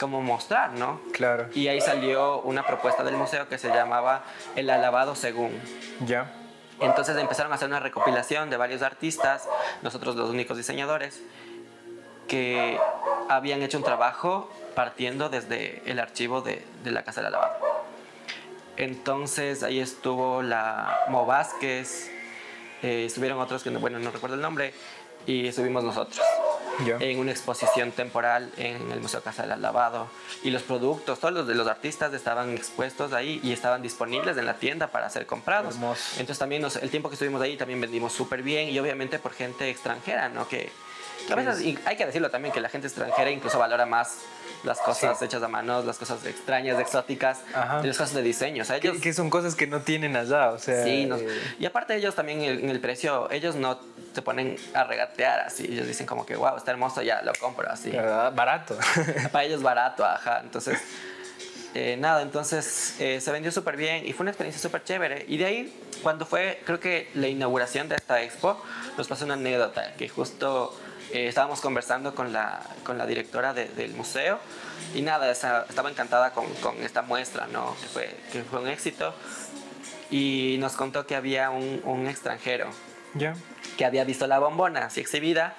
[0.00, 1.02] como mostrar, ¿no?
[1.12, 1.46] Claro.
[1.54, 4.24] Y ahí salió una propuesta del museo que se llamaba
[4.56, 5.52] El Alabado Según.
[6.04, 6.32] Ya.
[6.80, 9.48] Entonces empezaron a hacer una recopilación de varios artistas,
[9.82, 11.22] nosotros los únicos diseñadores,
[12.28, 12.78] que
[13.28, 17.58] habían hecho un trabajo partiendo desde el archivo de, de la Casa de la Lavada.
[18.76, 22.10] Entonces ahí estuvo la Mo Vázquez,
[22.82, 24.74] eh, estuvieron otros que no, bueno, no recuerdo el nombre,
[25.26, 26.20] y estuvimos nosotros
[26.84, 26.98] yeah.
[27.00, 30.08] en una exposición temporal en el Museo Casa del Lavado.
[30.42, 34.46] Y los productos, todos los de los artistas estaban expuestos ahí y estaban disponibles en
[34.46, 35.74] la tienda para ser comprados.
[35.74, 36.02] Hermoso.
[36.14, 39.32] Entonces también nos, el tiempo que estuvimos ahí también vendimos súper bien y obviamente por
[39.32, 40.46] gente extranjera, ¿no?
[40.48, 40.70] Que,
[41.30, 44.18] a veces, y hay que decirlo también, que la gente extranjera incluso valora más
[44.64, 45.24] las cosas sí.
[45.24, 47.80] hechas a mano, las cosas extrañas, exóticas, Ajá.
[47.82, 48.62] y las cosas de diseño.
[48.62, 50.84] O sea, ellos, que, que, son cosas que no tienen allá, o sea...
[50.84, 51.28] Sí, nos, eh...
[51.58, 53.78] y aparte ellos también en el, en el, precio, ellos no
[54.14, 57.70] se ponen a regatear así, ellos dicen como que, wow, está hermoso, ya lo compro
[57.70, 57.90] así.
[57.90, 58.32] ¿Verdad?
[58.34, 58.78] Barato.
[59.32, 60.78] Para ellos barato, ajá, entonces...
[61.76, 65.24] Eh, nada, entonces eh, se vendió súper bien y fue una experiencia súper chévere.
[65.26, 68.62] Y de ahí, cuando fue, creo que la inauguración de esta expo,
[68.96, 70.72] nos pasó una anécdota que justo
[71.14, 74.40] eh, estábamos conversando con la, con la directora de, del museo
[74.96, 77.76] y nada, esa, estaba encantada con, con, esta muestra, ¿no?
[77.80, 79.14] que, fue, que fue un éxito.
[80.10, 82.68] Y nos contó que había un, un extranjero
[83.16, 83.34] yeah.
[83.76, 85.54] que había visto la bombona así exhibida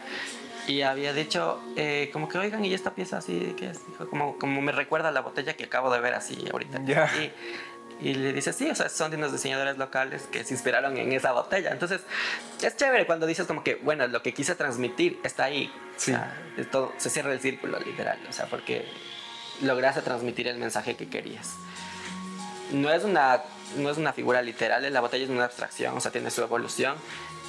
[0.68, 3.80] y había dicho eh, como que oigan y esta pieza así es
[4.10, 7.10] como, como me recuerda a la botella que acabo de ver así ahorita yeah.
[7.16, 7.32] y,
[8.02, 11.12] y, le dice sí o sea son de unos diseñadores locales que se inspiraron en
[11.14, 12.02] esa botella entonces
[12.62, 16.12] es chévere cuando dices como que bueno lo que quise transmitir está ahí sí.
[16.12, 16.36] o sea,
[16.72, 18.86] todo, se cierra el círculo literal o sea porque
[19.62, 21.54] lograste transmitir el mensaje que querías
[22.72, 23.42] no es una
[23.78, 26.96] no es una figura literal la botella es una abstracción o sea tiene su evolución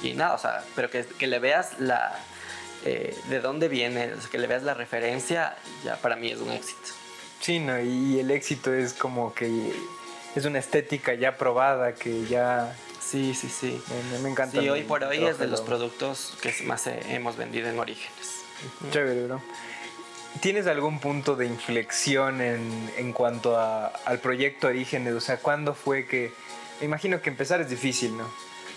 [0.03, 2.17] y nada o sea pero que, que le veas la
[2.85, 6.39] eh, de dónde viene, o sea, que le veas la referencia, ya para mí es
[6.39, 6.89] un éxito.
[7.41, 9.73] Sí, no, y el éxito es como que
[10.35, 12.75] es una estética ya probada, que ya...
[12.99, 13.81] Sí, sí, sí.
[14.11, 14.59] Me, me encanta.
[14.59, 18.41] Sí, hoy por hoy es de los productos que más hemos vendido en Orígenes.
[18.91, 19.41] Chévere, bro.
[20.41, 25.13] ¿Tienes algún punto de inflexión en, en cuanto a, al proyecto Orígenes?
[25.13, 26.31] O sea, ¿cuándo fue que...
[26.79, 28.29] Me imagino que empezar es difícil, ¿no?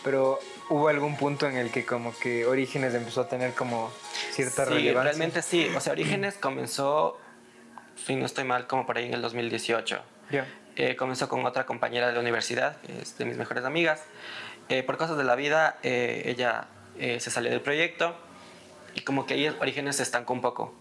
[0.04, 0.38] Pero
[0.70, 3.92] hubo algún punto en el que como que Orígenes empezó a tener como
[4.32, 5.02] cierta sí, relevancia.
[5.02, 5.68] realmente sí.
[5.76, 7.18] O sea, Orígenes comenzó,
[8.06, 10.00] si no estoy mal, como por ahí en el 2018.
[10.30, 10.46] Yeah.
[10.80, 14.02] Eh, comenzó con otra compañera de la universidad, que es de mis mejores amigas.
[14.70, 18.14] Eh, por cosas de la vida, eh, ella se salió del proyecto
[18.94, 20.74] y como que ahí Orígenes se estancó un poco.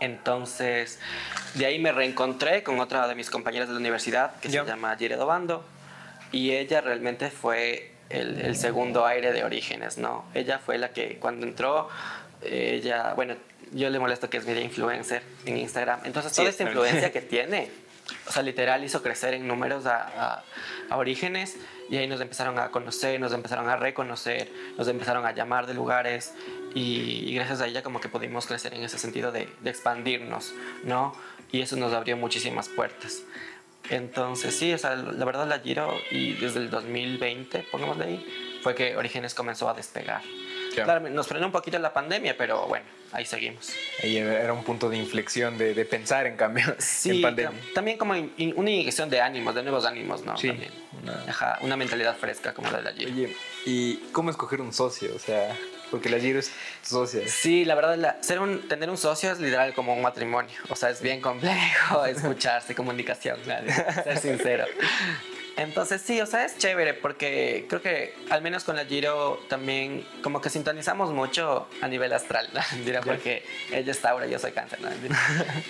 [0.00, 1.00] Entonces,
[1.54, 4.96] de ahí me reencontré con otra de mis compañeras de la universidad que se llama
[4.96, 5.64] Jiredo Bando
[6.32, 10.24] y ella realmente fue el, el segundo aire de Orígenes, ¿no?
[10.34, 11.88] Ella fue la que cuando entró,
[12.42, 13.34] eh, ella, bueno,
[13.72, 17.20] yo le molesto que es media influencer en Instagram, entonces toda Sí, esta influencia que
[17.20, 17.70] tiene,
[18.26, 20.02] o sea, literal hizo crecer en números a,
[20.36, 20.44] a-
[20.90, 21.56] a Orígenes
[21.90, 25.74] y ahí nos empezaron a conocer, nos empezaron a reconocer, nos empezaron a llamar de
[25.74, 26.34] lugares
[26.74, 30.54] y, y gracias a ella como que pudimos crecer en ese sentido de, de expandirnos,
[30.84, 31.14] ¿no?
[31.52, 33.22] Y eso nos abrió muchísimas puertas.
[33.90, 38.74] Entonces, sí, o sea, la verdad la Giro y desde el 2020, pongámosle ahí, fue
[38.74, 40.20] que Orígenes comenzó a despegar.
[40.76, 40.84] Ya.
[40.84, 43.70] Claro, nos frenó un poquito la pandemia, pero bueno, ahí seguimos.
[44.02, 47.50] Ahí era un punto de inflexión de, de pensar en cambio en Sí, pandemia.
[47.52, 50.36] tam- también como in- in- una inyección de ánimos, de nuevos ánimos, ¿no?
[50.36, 50.70] Sí, También.
[51.02, 53.10] una- Ajá, una mentalidad fresca como la de la Giro.
[53.12, 53.36] Oye,
[53.66, 55.14] ¿y cómo escoger un socio?
[55.14, 55.56] O sea,
[55.90, 56.50] porque la Giro es
[56.82, 57.22] socia.
[57.26, 60.54] Sí, la verdad, la- ser un, tener un socio es literal como un matrimonio.
[60.68, 63.66] O sea, es bien complejo escucharse, comunicación, claro,
[64.04, 64.64] ser sincero.
[65.58, 70.06] Entonces, sí, o sea, es chévere porque creo que al menos con la Giro también
[70.22, 72.60] como que sintonizamos mucho a nivel astral, ¿no?
[72.74, 74.88] Mentira, porque ella es Tauro y yo soy Cáncer, ¿no?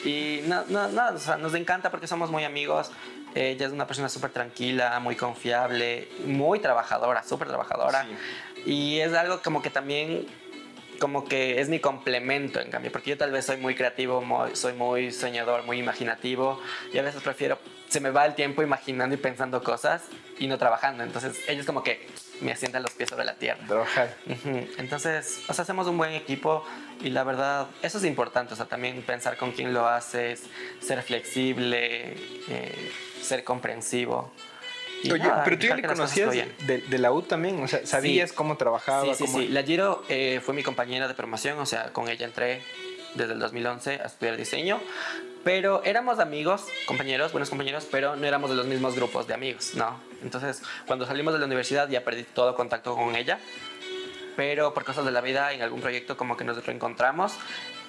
[0.05, 2.91] Y no, no, no, o sea, nos encanta porque somos muy amigos.
[3.34, 8.07] Ella es una persona súper tranquila, muy confiable, muy trabajadora, súper trabajadora.
[8.66, 10.26] Y es algo como que también
[10.99, 14.55] como que es mi complemento en cambio, porque yo tal vez soy muy creativo, muy-
[14.57, 16.61] soy muy soñador, muy imaginativo
[16.93, 17.57] y a veces prefiero,
[17.89, 20.03] se me va el tiempo imaginando y pensando cosas
[20.39, 22.07] y no trabajando, entonces ellos como que
[22.41, 23.59] me asientan los pies sobre la tierra.
[23.66, 24.14] Trabajar.
[24.26, 26.64] Ujú, Entonces, o sea, hacemos un buen equipo
[27.01, 30.45] y la verdad, eso es importante, o sea, también pensar con quién lo haces,
[30.80, 32.14] ser flexible,
[32.49, 34.32] eh, ser comprensivo.
[35.03, 37.86] Y Oye, nada, pero tú ya le conocías de, de la U también, o sea,
[37.86, 38.36] sabías Sí.
[38.36, 39.05] cómo trabajaba.
[39.05, 39.39] Sí, sí, cómo...
[39.39, 39.49] sí.
[39.49, 42.62] La Giro eh, fue mi compañera de promoción, o sea, con ella entré
[43.15, 44.81] desde el 2011 a estudiar diseño.
[45.45, 49.75] Pero éramos amigos, compañeros, buenos compañeros, pero no éramos de los mismos grupos de amigos,
[49.75, 50.01] ¿no?
[50.23, 53.39] Entonces, cuando salimos de la universidad ya perdí todo contacto con ella.
[54.37, 57.33] Pero por cosas de la vida, en algún proyecto como que nos reencontramos.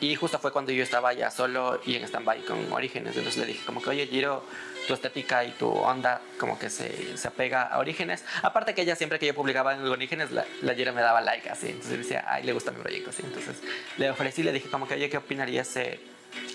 [0.02, 3.16] Y justo fue cuando yo estaba ya solo y en stand-by con Orígenes.
[3.18, 4.44] Entonces le dije como que, oye, Giro,
[4.88, 8.24] tu estética y tu onda como que se, se apega a Orígenes.
[8.42, 11.50] Aparte que ella siempre que yo publicaba en Orígenes, la, la Giro me daba like
[11.50, 11.68] así.
[11.68, 13.24] Entonces decía, ay, le gusta mi proyecto así.
[13.26, 13.58] Entonces
[13.98, 16.00] le ofrecí, le dije como que, oye, ¿qué opinaría ser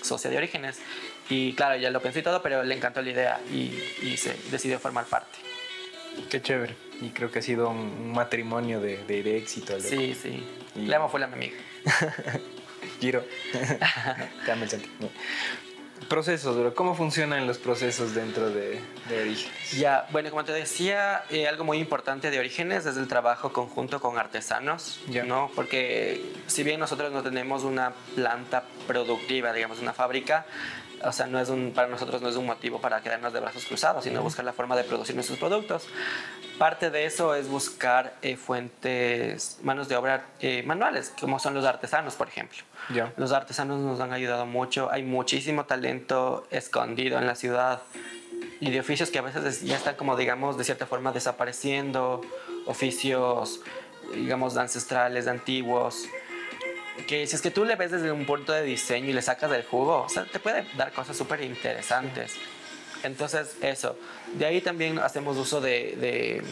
[0.01, 0.79] socia de Orígenes?
[1.29, 4.35] Y claro, ya lo pensé y todo, pero le encantó la idea y, y se
[4.49, 5.37] decidió formar parte.
[6.31, 6.75] Qué chévere.
[7.01, 9.73] Y creo que ha sido un, un matrimonio de, de, de éxito.
[9.77, 9.87] loco.
[9.87, 10.43] Sí, sí.
[10.75, 11.57] Y- Le amo, fue la mi amiga.
[12.99, 13.23] Giro.
[14.51, 14.89] Amo el Santi.
[16.09, 16.75] Procesos, bro.
[16.75, 18.79] ¿Cómo funcionan los procesos dentro de,
[19.09, 19.71] de Orígenes?
[19.71, 23.99] Ya, bueno, como te decía, eh, algo muy importante de Orígenes es el trabajo conjunto
[23.99, 25.23] con artesanos, Ya.
[25.23, 25.49] ¿no?
[25.55, 30.45] Porque si bien nosotros no tenemos una planta productiva, digamos, una fábrica,
[31.03, 33.65] o sea, no es un, para nosotros no es un motivo para quedarnos de brazos
[33.65, 35.87] cruzados, sino buscar la forma de producir nuestros productos.
[36.57, 41.65] Parte de eso es buscar eh, fuentes, manos de obra eh, manuales, como son los
[41.65, 42.59] artesanos, por ejemplo.
[42.93, 43.13] Ya.
[43.17, 47.81] Los artesanos nos han ayudado mucho, hay muchísimo talento escondido en la ciudad
[48.59, 52.21] y de oficios que a veces ya están como, digamos, de cierta forma desapareciendo,
[52.65, 53.61] oficios,
[54.13, 56.05] digamos, ancestrales, antiguos,
[57.07, 59.51] que si es que tú le ves desde un punto de diseño y le sacas
[59.51, 62.33] del jugo, o sea, te puede dar cosas súper interesantes.
[63.03, 63.97] Entonces, eso.
[64.33, 66.43] De ahí también hacemos uso de, de,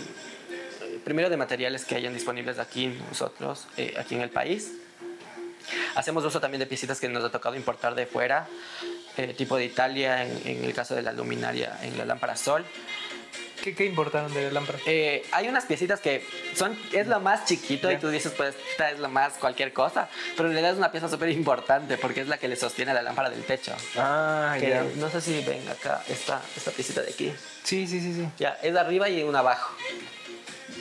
[1.04, 4.74] primero de materiales que hayan disponibles aquí nosotros, eh, aquí en el país.
[5.96, 8.48] Hacemos uso también de piecitas que nos ha tocado importar de fuera,
[9.18, 12.66] eh, tipo de Italia, en, en el caso de la luminaria, en la lámpara sol.
[13.64, 14.78] ¿Qué, qué importaron de la lámpara?
[14.86, 18.00] Eh, hay unas piecitas que son, es lo más chiquito y Ya.
[18.00, 21.08] tú dices, pues esta es lo más cualquier cosa, pero en realidad es una pieza
[21.08, 23.74] súper importante porque es la que le sostiene la lámpara del techo.
[23.98, 24.84] Ah, Que ya.
[24.98, 27.34] no sé si ven acá, esta, esta piecita de aquí.
[27.64, 28.28] Sí, sí, sí, sí.
[28.38, 29.74] Ya, es arriba y una abajo.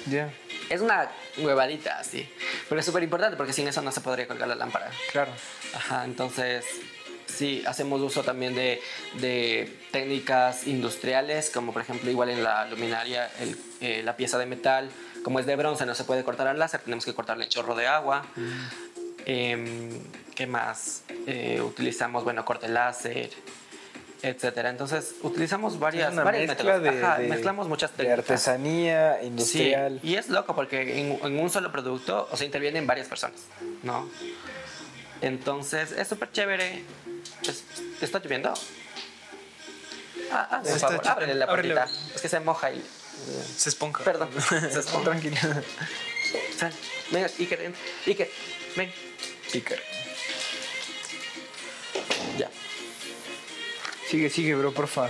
[0.06, 0.28] Ya.
[0.68, 1.08] Es una
[1.38, 2.28] huevadita así,
[2.68, 4.90] pero es súper importante porque sin eso no se podría colgar la lámpara.
[5.12, 5.30] Claro.
[5.74, 6.64] Ajá, entonces
[7.34, 8.80] sí, hacemos uso también de,
[9.20, 14.46] de técnicas industriales, como por ejemplo igual en la luminaria, el- eh, la pieza de
[14.46, 14.90] metal,
[15.24, 17.74] como es de bronce, no se puede cortar al láser, tenemos que cortarle en chorro
[17.74, 18.24] de agua.
[19.24, 19.90] Em,
[20.34, 21.02] ¿Qué más?
[21.26, 23.30] Eh, utilizamos, bueno, corte láser,
[24.22, 24.70] etcétera.
[24.70, 28.30] Entonces utilizamos varias, varios mezcla de, Ajá, de- mezclamos muchas de técnicas.
[28.30, 30.00] artesanía Sí, industrial.
[30.02, 33.40] y es loco porque en, en un solo producto, o sea, intervienen varias personas,
[33.82, 34.08] ¿no?
[35.20, 36.82] Entonces, es súper chévere.
[37.42, 37.64] Es-
[38.00, 38.52] ¿Está lloviendo?
[40.30, 41.74] Ah, ah, por favor, ábrele la ábrele.
[41.74, 42.14] puertita.
[42.14, 42.82] Es que se moja y...
[43.56, 44.02] Se esponja.
[44.04, 45.04] Perdón, se esponja.
[45.10, 45.36] Tranquilo.
[46.58, 46.72] Sal.
[47.10, 47.74] Venga, Iker, ven.
[48.06, 48.30] Iker,
[48.76, 48.92] ven.
[49.52, 49.78] Picar.
[54.08, 55.08] Sigue, sigue, bro, porfa.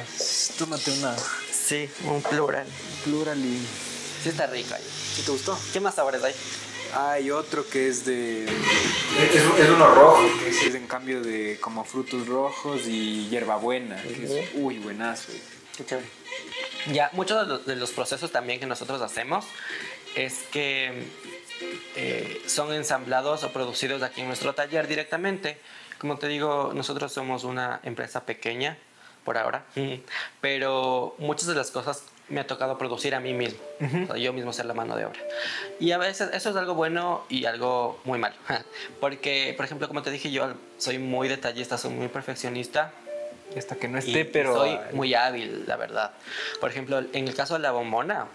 [0.59, 1.17] Tómate una.
[1.19, 2.67] Sí, un plural.
[3.05, 3.59] Plural y.
[4.23, 4.83] Sí está rico ahí.
[5.17, 5.59] ¿Sí te gustó?
[5.73, 6.35] ¿Qué más sabores hay?
[6.95, 8.45] Hay otro que es de.
[8.45, 14.51] Es, uno rojo, que es, en cambio de como frutos rojos y hierbabuena, que es
[14.55, 15.33] uy, buenazo.
[16.93, 19.47] Ya, muchos de los, de los procesos también que nosotros hacemos
[20.15, 21.05] es que
[21.97, 25.59] eh, son ensamblados o producidos aquí en nuestro taller directamente.
[25.99, 28.77] Como te digo, nosotros somos una empresa pequeña
[29.25, 29.65] por ahora,
[30.41, 33.59] pero muchas de las cosas me ha tocado producir a mí mismo,
[34.17, 35.21] yo mismo ser la mano de obra.
[35.81, 38.37] Y a veces eso es algo bueno y algo muy malo,
[39.01, 42.93] porque, por ejemplo, como te dije, yo soy muy detallista, soy muy perfeccionista.
[43.57, 44.57] Hasta que no esté, pero...
[44.57, 46.13] Soy muy hábil, la verdad.
[46.59, 48.29] Por ejemplo, en el caso de la bombona,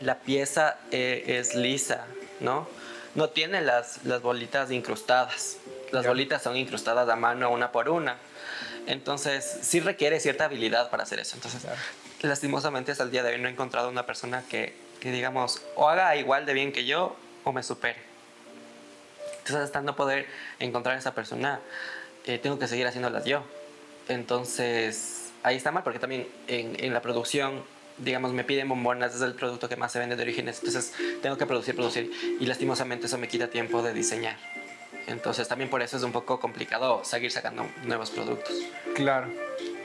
[0.00, 2.06] la pieza eh, es lisa,
[2.38, 2.68] ¿no?
[3.16, 5.56] No tiene las, las bolitas incrustadas.
[5.90, 8.18] Las bolitas son incrustadas a mano una por una.
[8.86, 11.34] Entonces, sí requiere cierta habilidad para hacer eso.
[11.36, 11.66] Entonces,
[12.26, 15.88] lastimosamente hasta el día de hoy no he encontrado una persona que, que, digamos, o
[15.88, 17.98] haga igual de bien que yo o me supere.
[19.38, 20.26] Entonces, hasta no poder
[20.58, 21.60] encontrar a esa persona,
[22.24, 23.42] eh, tengo que seguir haciéndolas yo.
[24.08, 27.64] Entonces, ahí está mal, porque también en, en la producción
[27.98, 31.38] digamos, me piden bombonas, es el producto que más se vende de orígenes, entonces tengo
[31.38, 34.36] que producir, producir, y lastimosamente eso me quita tiempo de diseñar.
[35.06, 38.54] Entonces también por eso es un poco complicado seguir sacando nuevos productos.
[38.94, 39.28] Claro.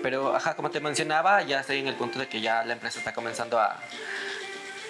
[0.02, 3.00] Pero, ajá, como te mencionaba, ya estoy en el punto de que ya la empresa
[3.00, 3.78] está comenzando a,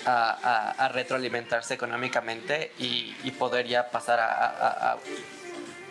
[0.06, 4.98] a, a, retroalimentarse económicamente y, y, poder ya pasar a, a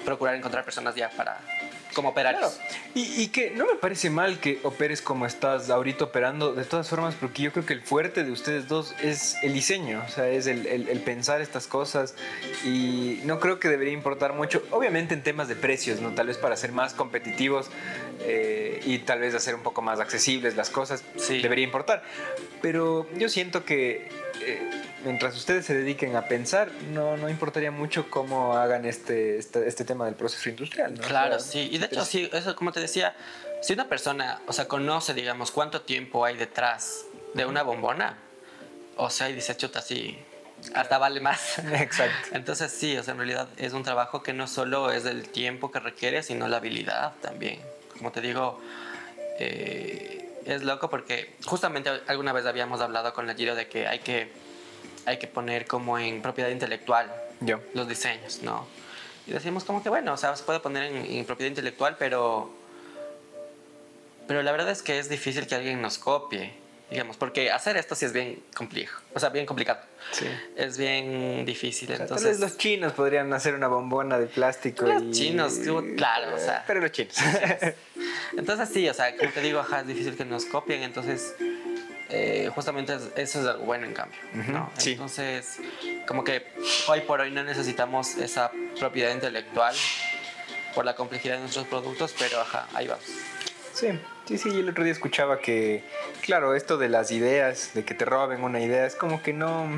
[0.05, 1.39] procurar encontrar personas ya para,
[1.95, 2.59] como operarios.
[2.95, 7.15] Y, que no me parece mal que operes como estás ahorita operando, de todas formas,
[7.15, 10.47] porque yo creo que el fuerte de ustedes dos es el diseño, o sea, es
[10.47, 12.15] el, el, pensar estas cosas
[12.65, 16.11] y no creo que debería importar mucho, obviamente en temas de precios, ¿no?
[16.11, 17.71] Tal vez para ser más competitivos
[18.23, 21.41] eh, y tal vez hacer un poco más accesibles las cosas, sí.
[21.41, 22.03] debería importar.
[22.63, 24.09] Pero yo siento que...
[24.43, 24.71] Eh,
[25.05, 29.85] mientras ustedes se dediquen a pensar, no, no importaría mucho cómo hagan este, este, este
[29.85, 30.95] tema del proceso industrial.
[30.95, 31.07] ¿no?
[31.07, 31.69] Claro, sí.
[31.73, 33.15] Y de hecho, sí, eso como te decía,
[33.63, 37.05] si una persona, o sea, conoce, digamos, cuánto tiempo hay detrás
[37.35, 38.19] de una bombona,
[38.97, 40.19] o sea, y dice, chuta, sí,
[40.75, 41.59] hasta vale más.
[41.73, 42.29] Exacto.
[42.33, 45.71] Entonces sí, o sea, en realidad es un trabajo que no solo es el tiempo
[45.71, 47.61] que requiere, sino la habilidad también.
[48.01, 48.59] Como te digo,
[49.39, 53.99] eh, es loco porque justamente alguna vez habíamos hablado con el Giro de que hay
[53.99, 54.33] que
[55.05, 57.61] hay que poner como en propiedad intelectual Yo.
[57.75, 58.67] los diseños, ¿no?
[59.27, 62.51] Y decimos como que bueno, o sea, se puede poner en, propiedad intelectual, pero,
[64.27, 66.55] pero la verdad es que es difícil que alguien nos copie,
[66.91, 69.81] digamos, porque hacer esto sí es bien complejo, o sea, bien complicado.
[70.13, 70.27] Sí.
[70.57, 71.91] Es bien difícil.
[71.91, 74.87] entonces, tal vez los chinos podrían hacer una bombona de plástico.
[74.87, 75.61] Los chinos,
[75.97, 76.65] claro, o sea.
[76.67, 77.15] Pero los chinos.
[78.37, 81.35] entonces sí, o sea, como te digo, ajá, es difícil que nos copien, entonces
[82.09, 84.19] eh, justamente eso es algo bueno en cambio.
[84.49, 84.71] ¿no?
[84.85, 85.59] Entonces,
[86.09, 86.53] como que
[86.89, 89.75] hoy por hoy no necesitamos esa propiedad intelectual
[90.75, 93.05] por la complejidad de nuestros productos, pero ajá, ahí vamos.
[93.73, 93.89] Sí,
[94.39, 95.83] sí, sí, el otro día escuchaba que,
[96.23, 99.69] claro, esto de las ideas, de que te roben una idea, es como que no,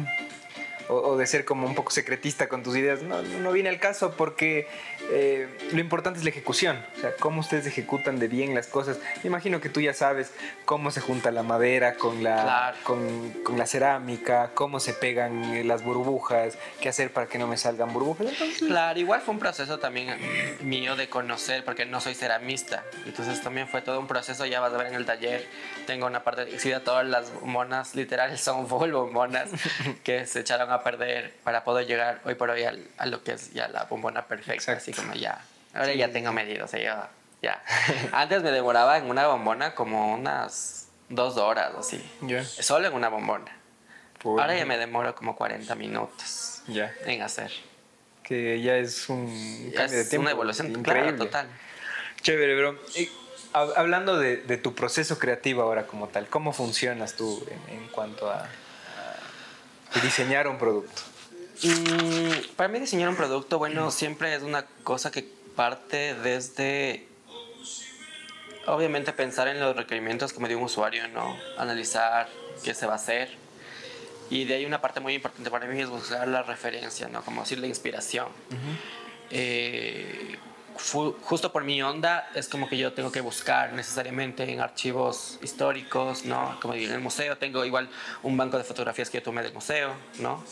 [0.93, 4.15] o, de ser como un poco secretista con tus ideas, no, no viene al caso
[4.17, 4.67] porque
[5.11, 8.99] eh, lo importante es la ejecución, o sea, cómo ustedes ejecutan de bien las cosas.
[9.23, 10.33] Me imagino que tú ya sabes
[10.65, 15.65] cómo se junta la madera con la, con, con, la cerámica, cómo se pegan eh,
[15.65, 18.29] las burbujas, qué hacer para que no me salgan burbujas.
[18.59, 20.17] Claro, igual fue un proceso también
[20.63, 24.73] mío de conocer, porque no soy ceramista, entonces también fue todo un proceso, ya vas
[24.73, 25.47] a ver en el taller,
[25.87, 29.51] tengo una parte de todas las monas literales son full monas
[30.05, 33.53] que se echaron a perder para poder llegar hoy por hoy a lo que es
[33.53, 35.41] ya la bombona perfecta, así como ya.
[35.75, 37.11] Ahora ya tengo medido, o sea,
[37.41, 37.63] ya.
[38.13, 42.03] Antes me demoraba en una bombona como unas dos horas, así.
[42.61, 43.57] Solo en una bombona.
[44.25, 47.51] Ahora ya me demoro como 40 minutos ya en hacer.
[48.23, 50.23] Que ya es un cambio de tiempo.
[50.23, 51.13] una evolución increíble.
[51.15, 51.49] total.
[52.21, 52.79] Chévere, bro.
[53.53, 58.49] hablando de, tu proceso creativo ahora como tal, ¿cómo funcionas tú en cuanto a
[60.01, 61.03] diseñar un producto?
[61.63, 65.23] Mm, para mí diseñar un producto, bueno, siempre es una cosa que
[65.55, 67.07] parte desde,
[68.67, 71.37] obviamente, pensar en los requerimientos como de un usuario, ¿no?
[71.59, 72.29] Analizar
[72.65, 73.31] qué se va a hacer.
[74.31, 77.23] Y de ahí una parte muy importante para mí es buscar la referencia, ¿no?
[77.23, 78.29] Como decir la inspiración.
[79.31, 80.39] Eh,
[80.91, 86.25] justo por mi onda es como que yo tengo que buscar necesariamente en archivos históricos,
[86.25, 86.59] ¿no?
[86.61, 87.89] Como en el museo tengo igual
[88.23, 90.43] un banco de fotografías que yo tomé del museo, ¿no?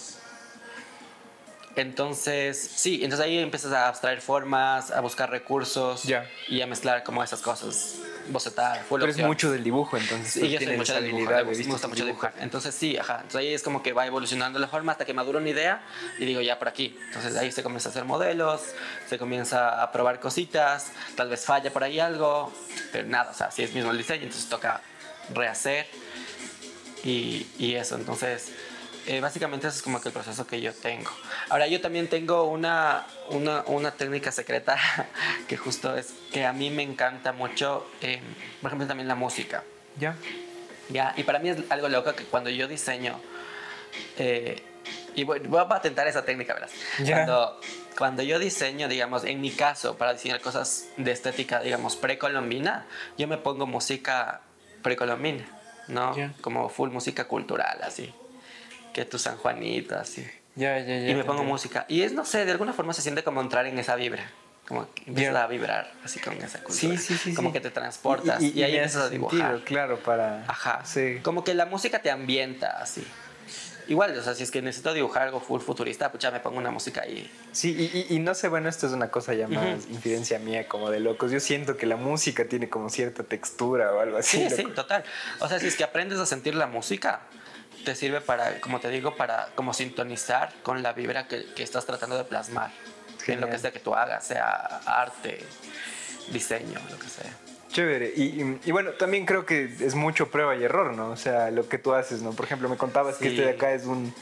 [1.77, 6.03] Entonces, sí, entonces ahí empiezas a abstraer formas, a buscar recursos
[6.49, 7.97] y a mezclar como esas cosas.
[8.29, 9.29] bocetar, full eres opción.
[9.29, 10.33] mucho del dibujo, entonces.
[10.33, 12.31] Sí, yo soy mucho esa de habilidad dibujar, de me gusta mucho dibujar.
[12.31, 12.45] dibujar.
[12.45, 13.17] Entonces sí, ajá.
[13.17, 15.83] Entonces ahí es como que va evolucionando la forma hasta que madura una idea
[16.19, 16.97] y digo ya por aquí.
[17.07, 18.63] Entonces ahí se comienza a hacer modelos,
[19.09, 22.53] se comienza a probar cositas, tal vez falla por ahí algo,
[22.93, 24.81] pero nada, o sea, si es mismo el diseño, entonces toca
[25.33, 25.87] rehacer
[27.05, 27.95] y, y eso.
[27.95, 28.53] Entonces
[29.07, 31.11] eh, básicamente ese es como que el proceso que yo tengo.
[31.49, 34.77] Ahora yo también tengo una, una, una técnica secreta
[35.49, 38.21] que justo es que a mí me encanta mucho, eh,
[38.61, 39.65] por ejemplo también la música.
[39.99, 40.17] Ya.
[40.89, 43.21] Ya, y para mí es algo loco que cuando yo diseño,
[44.19, 44.63] eh,
[45.15, 46.71] y voy, voy a patentar esa técnica, ¿verdad?
[47.03, 47.17] Ya.
[47.17, 47.61] Cuando,
[47.97, 52.87] cuando yo diseño, digamos, en mi caso, para diseñar cosas de estética, digamos, precolombina,
[53.19, 54.41] yo me pongo música
[54.83, 55.47] precolombina,
[55.89, 56.15] ¿no?
[56.41, 58.13] Como full música cultural, así.
[58.93, 60.27] Que tu San Juanito, así.
[60.57, 61.09] Ya, ya, ya.
[61.11, 61.87] y me pongo música.
[61.89, 64.31] Y es, no sé, de alguna forma se siente como entrar en esa vibra.
[64.67, 66.97] Como que empiezas a vibrar así con esa cultura.
[66.97, 67.35] Sí, sí, sí.
[67.35, 67.55] Como sí.
[67.55, 69.39] que te transportas y, ahí me empiezas hace a dibujar.
[69.41, 70.45] sentido, claro, para.
[70.47, 70.85] Ajá.
[70.85, 71.19] Sí.
[71.23, 73.05] Como que la música te ambienta así.
[73.89, 76.59] Igual, o sea, si es que necesito dibujar algo full futurista, pues ya me pongo
[76.59, 77.29] una música ahí.
[77.51, 80.69] Sí, y, y- y no sé, bueno, esto es una cosa ya más infidencia mía,
[80.69, 81.33] como de locos.
[81.33, 84.49] Yo siento que la música tiene como cierta textura o algo así.
[84.49, 84.75] Sí, sí, loco.
[84.77, 85.03] total.
[85.41, 87.23] O sea, si es que aprendes a sentir la música,
[87.85, 91.87] te sirve para, como te digo, para como sintonizar con la vibra que, que estás
[91.87, 92.71] tratando de plasmar.
[92.71, 93.51] En lo Genial.
[93.51, 95.45] que sea que tú hagas, sea arte,
[96.33, 97.31] diseño, lo que sea.
[97.71, 98.13] Chévere.
[98.17, 101.11] Y, y- y bueno, también creo que es mucho prueba y error, ¿no?
[101.11, 102.33] O sea, lo que tú haces, ¿no?
[102.33, 104.13] Por ejemplo, me contabas que este de acá es un.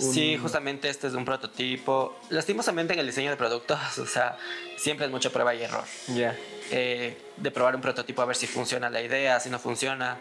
[0.00, 2.18] Un- Sí, justamente este es un prototipo.
[2.30, 4.36] Lastimosamente en el diseño de productos, o sea,
[4.76, 5.84] siempre es mucho prueba y error.
[6.08, 6.36] Ya.
[6.72, 10.18] eh, de probar un prototipo a ver si funciona la idea, si no funciona.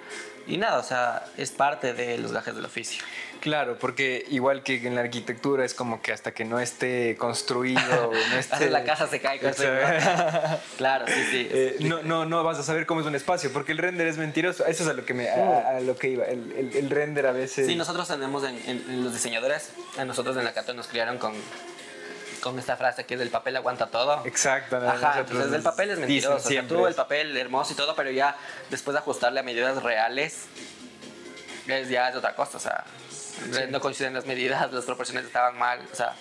[0.48, 3.04] Y nada, o sea, es parte de los gajes del oficio.
[3.42, 7.80] Claro, porque igual que en la arquitectura es como que hasta que no esté construido,
[8.32, 8.70] no esté...
[8.70, 9.40] la casa se cae.
[10.78, 11.50] Claro, sí, sí.
[11.52, 14.18] Eh, no, no, no vas a saber cómo es un espacio, porque el render es
[14.18, 14.66] mentiroso.
[14.66, 16.26] Eso es a lo que, me, a, a lo que iba.
[16.26, 17.66] El, el- el render a veces...
[17.66, 21.34] Sí, nosotros tenemos en, en- los diseñadores, a nosotros en la Cato nos criaron con,
[22.42, 24.22] con esta frase que es del papel aguanta todo.
[24.26, 24.78] Exacto.
[24.78, 26.36] Ajá, entonces el papel es mentiroso.
[26.36, 28.36] O sea, tú el papel hermoso y todo, pero ya
[28.70, 30.46] después de ajustarle a medidas reales,
[31.68, 32.58] es, ya es otra cosa.
[32.58, 32.84] O sea,
[33.70, 35.80] no coinciden las medidas, las proporciones estaban mal.
[35.92, 36.16] O sea,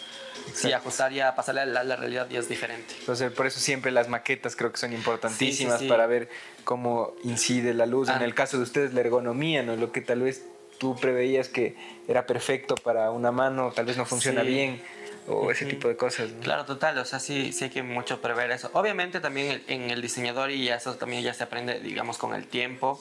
[0.54, 2.94] sí, ajustar ya, pasarle a la, la realidad ya es diferente.
[3.00, 5.88] Entonces, por eso siempre las maquetas creo que son importantísimas Sí, sí, sí.
[5.88, 6.28] para ver
[6.64, 8.08] cómo incide la luz.
[8.08, 8.16] Ah.
[8.16, 9.76] En el caso de ustedes, la ergonomía, ¿no?
[9.76, 10.42] Lo que tal vez
[10.78, 11.74] tú preveías que
[12.06, 14.48] era perfecto para una mano, tal vez no funciona Sí.
[14.48, 14.82] bien,
[15.26, 16.30] o ese tipo de cosas.
[16.30, 16.40] ¿no?
[16.40, 18.70] Claro, total, o sea, sí, sí hay que mucho prever eso.
[18.74, 22.98] Obviamente también en el diseñador y eso también ya se aprende, digamos, con el tiempo,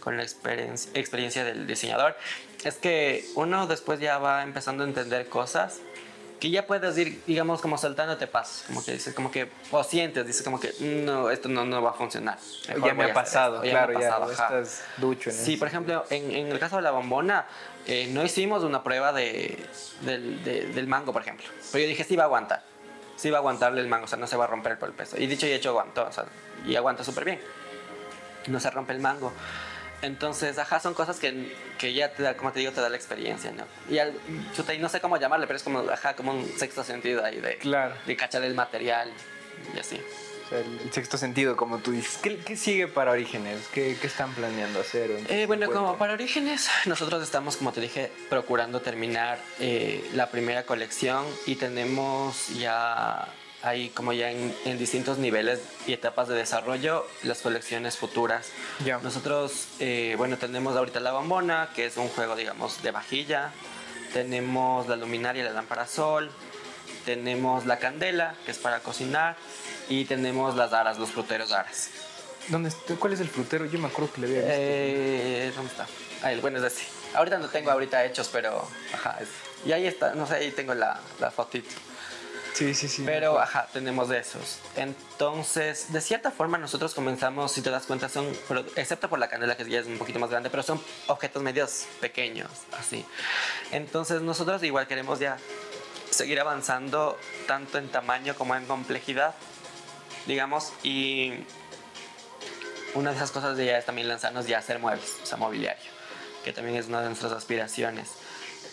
[0.00, 2.16] con la experiencia, experiencia del diseñador,
[2.64, 5.80] es que uno después ya va empezando a entender cosas
[6.38, 10.26] que ya puedes ir, digamos, como saltándote pasos, como que dices, como que, o sientes,
[10.26, 12.38] dices como que, no, esto no, no va a funcionar.
[12.66, 14.58] Mejor ya me ha pasado, esto, claro, me ha ya, pasado, ajá.
[14.58, 15.58] estás ducho en Sí, eso.
[15.58, 17.46] por ejemplo, en, en el caso de la bombona,
[17.86, 19.66] eh, no hicimos una prueba de,
[20.00, 21.44] del, de- del mango, por ejemplo.
[21.72, 22.62] Pero yo dije, sí va a aguantar.
[23.16, 24.94] Sí va a aguantarle el mango, o sea, no se va a romper por el
[24.94, 25.18] peso.
[25.18, 26.24] Y dicho y hecho, aguantó, o sea,
[26.66, 27.40] y aguanta súper bien.
[28.46, 29.30] No se rompe el mango.
[30.02, 32.96] Entonces, ajá, son cosas que, que ya te da, como te digo, te da la
[32.96, 33.64] experiencia, ¿no?
[33.92, 34.14] Y, al,
[34.56, 37.40] chuta, y no sé cómo llamarle, pero es como, ajá, como un sexto sentido ahí
[37.40, 37.94] de, Claro.
[38.06, 39.10] de cachar el material
[39.74, 40.00] y así.
[40.46, 42.18] O sea, el sexto sentido, como tú dices.
[42.22, 43.60] ¿Qué, qué sigue para Orígenes?
[43.72, 45.10] ¿Qué, qué están planeando hacer?
[45.28, 50.64] Eh, bueno, como para Orígenes, nosotros estamos, como te dije, procurando terminar eh, la primera
[50.64, 53.28] colección y tenemos ya
[53.62, 58.48] ahí como ya en, en distintos niveles y etapas de desarrollo las colecciones futuras.
[58.84, 58.98] Ya.
[58.98, 63.52] Nosotros, eh, bueno, tenemos ahorita la bombona, que es un juego, digamos, de vajilla.
[64.12, 66.30] Tenemos la luminaria, la lámpara sol.
[67.04, 69.36] Tenemos la candela, que es para cocinar.
[69.88, 71.90] Y tenemos las aras, los fruteros aras.
[72.48, 72.94] ¿Dónde está?
[72.96, 73.64] ¿Cuál es el frutero?
[73.66, 74.54] Yo me acuerdo que le había visto.
[74.56, 75.86] Eh, ¿Dónde está?
[76.22, 76.84] Ah, el bueno es ese.
[77.14, 79.18] Ahorita no tengo ahorita hechos, pero ajá.
[79.20, 79.28] es-
[79.66, 81.68] y ahí está, no sé, ahí tengo la, la fotito.
[82.54, 83.02] Sí, sí, sí.
[83.04, 84.58] Pero ajá, tenemos de esos.
[84.76, 88.26] Entonces, de cierta forma nosotros comenzamos, si te das cuenta, son,
[88.76, 91.86] excepto por la candela que ya es un poquito más grande, pero son objetos medios
[92.00, 93.04] pequeños, así.
[93.72, 95.36] Entonces nosotros igual queremos ya
[96.10, 99.34] seguir avanzando tanto en tamaño como en complejidad,
[100.26, 101.44] digamos, y
[102.94, 105.38] una de esas cosas de ya es también lanzarnos ya a hacer muebles, o sea,
[105.38, 105.90] mobiliario,
[106.44, 108.10] que también es una de nuestras aspiraciones.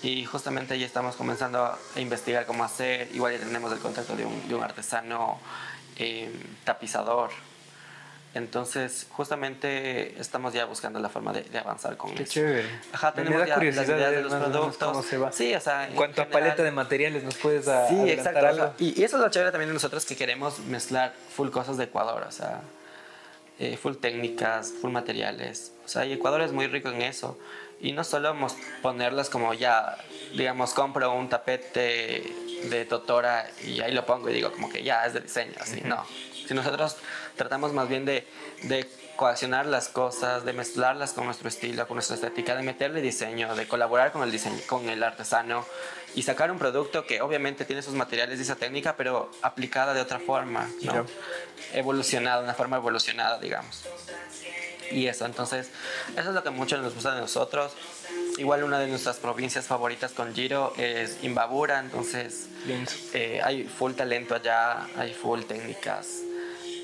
[0.04, 3.10] Y justamente ya estamos comenzando a investigar cómo hacer.
[3.14, 5.40] Igual ya tenemos el contacto de un, de un artesano
[5.98, 6.32] eh,
[6.64, 7.32] tapizador.
[8.34, 12.34] Entonces, justamente estamos ya buscando la forma de, de avanzar con Qué eso.
[12.34, 12.70] chévere.
[12.94, 14.90] Ajá, Me tenemos da ya las curiosidad ideas de ver los productos.
[14.92, 15.32] cómo se va.
[15.32, 18.46] Sí, o sea, En cuanto a general- paleta de materiales, ¿nos puedes a- Sí, exacto.
[18.46, 18.74] algo?
[18.78, 21.86] Y, y eso es lo chévere también de nosotros que queremos mezclar full cosas de
[21.86, 22.24] Ecuador.
[22.28, 22.62] O sea,
[23.58, 25.72] eh, full técnicas, full materiales.
[25.86, 27.40] O sea, y Ecuador es muy rico en eso.
[27.80, 28.36] Y no solo
[28.82, 29.98] ponerlas como ya,
[30.36, 32.24] digamos, compro un tapete
[32.70, 35.82] de Totora y ahí lo pongo y digo como que ya es de diseño, así,
[35.82, 36.04] no.
[36.48, 36.98] Si nosotros
[37.36, 38.28] tratamos más bien de,
[38.64, 43.54] de coaccionar las cosas, de mezclarlas con nuestro estilo, con nuestra estética, de meterle diseño,
[43.56, 45.66] de colaborar con el diseño, con el artesano
[46.16, 50.02] y sacar un producto que obviamente tiene sus materiales y esa técnica, pero aplicada de
[50.02, 51.06] otra forma, ¿no?
[51.74, 53.84] Evolucionada, una forma evolucionada, digamos.
[54.92, 55.70] Y eso, entonces,
[56.16, 57.74] eso es lo que mucho nos gusta de nosotros.
[58.38, 62.48] Igual una de nuestras provincias favoritas con Giro es Imbabura, entonces
[63.14, 66.20] eh, hay full talento allá, hay full técnicas.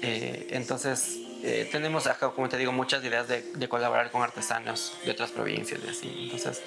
[0.01, 4.93] Eh, entonces eh, tenemos acá, como te digo, muchas ideas de, de, colaborar con artesanos
[5.06, 6.20] de otras provincias y así.
[6.24, 6.64] Entonces,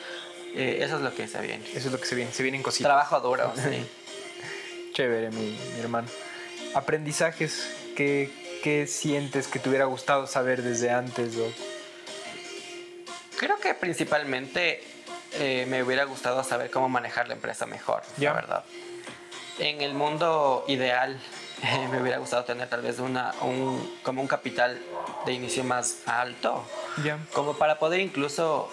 [0.55, 1.65] eso es lo que se viene.
[1.75, 2.89] Eso es lo que se viene, se vienen cositas.
[2.89, 3.85] Trabajo duro, sí.
[4.93, 6.09] Chévere, mi, mi, hermano.
[6.75, 7.67] Aprendizajes,
[7.97, 8.31] ¿qué,
[8.67, 11.37] ¿qué, sientes que te hubiera gustado saber desde antes?
[11.37, 11.49] O?
[13.39, 14.83] Creo que principalmente
[15.35, 18.65] eh, me hubiera gustado saber cómo manejar la empresa mejor, la verdad.
[19.61, 21.17] En el mundo ideal,
[21.93, 24.81] me hubiera gustado tener tal vez una, un, como un capital
[25.25, 26.65] de inicio más alto.
[27.05, 27.21] Yeah.
[27.33, 28.69] Como para poder incluso,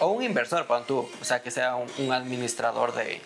[0.00, 3.22] o un inversor, pon tú, o sea, que sea un, un, administrador de,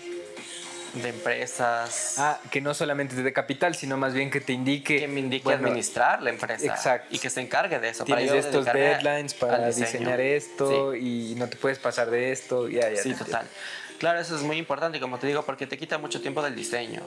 [1.02, 2.14] de empresas.
[2.18, 5.00] Ah, que no solamente te dé capital, sino más bien que te indique.
[5.00, 6.66] Que me indique bueno, administrar la empresa.
[6.66, 7.14] Exacto.
[7.14, 8.04] Y que se encargue de eso.
[8.04, 11.32] Tienes para estos deadlines para diseñar esto sí.
[11.32, 12.68] y no te puedes pasar de esto.
[12.68, 13.46] Ya, ya sí, total.
[13.98, 17.02] Claro, eso es muy importante, como te digo, porque te quita mucho tiempo del diseño.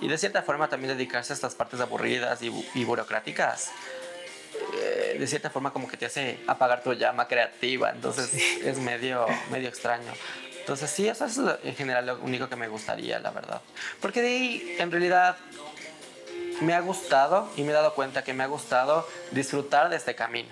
[0.00, 3.70] Y de cierta forma también dedicarse a estas partes aburridas y, y burocráticas,
[4.74, 7.90] eh, de cierta forma como que te hace apagar tu llama creativa.
[7.90, 8.60] Entonces sí.
[8.64, 10.12] es medio, medio extraño.
[10.66, 13.60] Entonces sí, eso es lo, en general lo único que me gustaría, la verdad.
[14.00, 15.36] Porque de ahí, en realidad,
[16.60, 20.16] me ha gustado y me he dado cuenta que me ha gustado disfrutar de este
[20.16, 20.48] camino.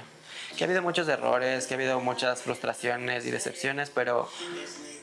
[0.56, 4.30] Que ha habido muchos errores, que ha habido muchas frustraciones y decepciones, pero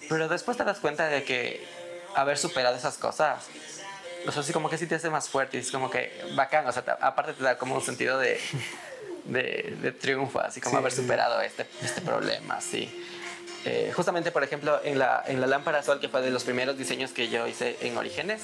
[0.07, 1.67] pero después te das cuenta de que
[2.15, 3.47] haber superado esas cosas,
[4.25, 6.65] o sea, así como que sí te hace más fuerte y es como que bacán,
[6.67, 8.39] o sea, te, aparte te da como un sentido de,
[9.25, 11.47] de, de triunfo, así como sí, haber superado sí.
[11.47, 12.89] este, este problema, sí.
[13.65, 16.77] Eh, justamente, por ejemplo, en la, en la lámpara sol, que fue de los primeros
[16.77, 18.41] diseños que yo hice en Orígenes,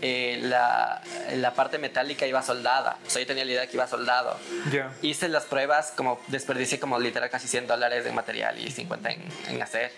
[0.00, 1.02] eh, la,
[1.34, 2.98] la, parte metálica iba soldada.
[3.06, 4.38] O sea, yo tenía la idea que iba soldado.
[4.70, 4.92] Yeah.
[5.02, 9.22] Hice las pruebas, como desperdicié como literal casi 100 dólares en material y 50 en,
[9.48, 9.92] en, hacer.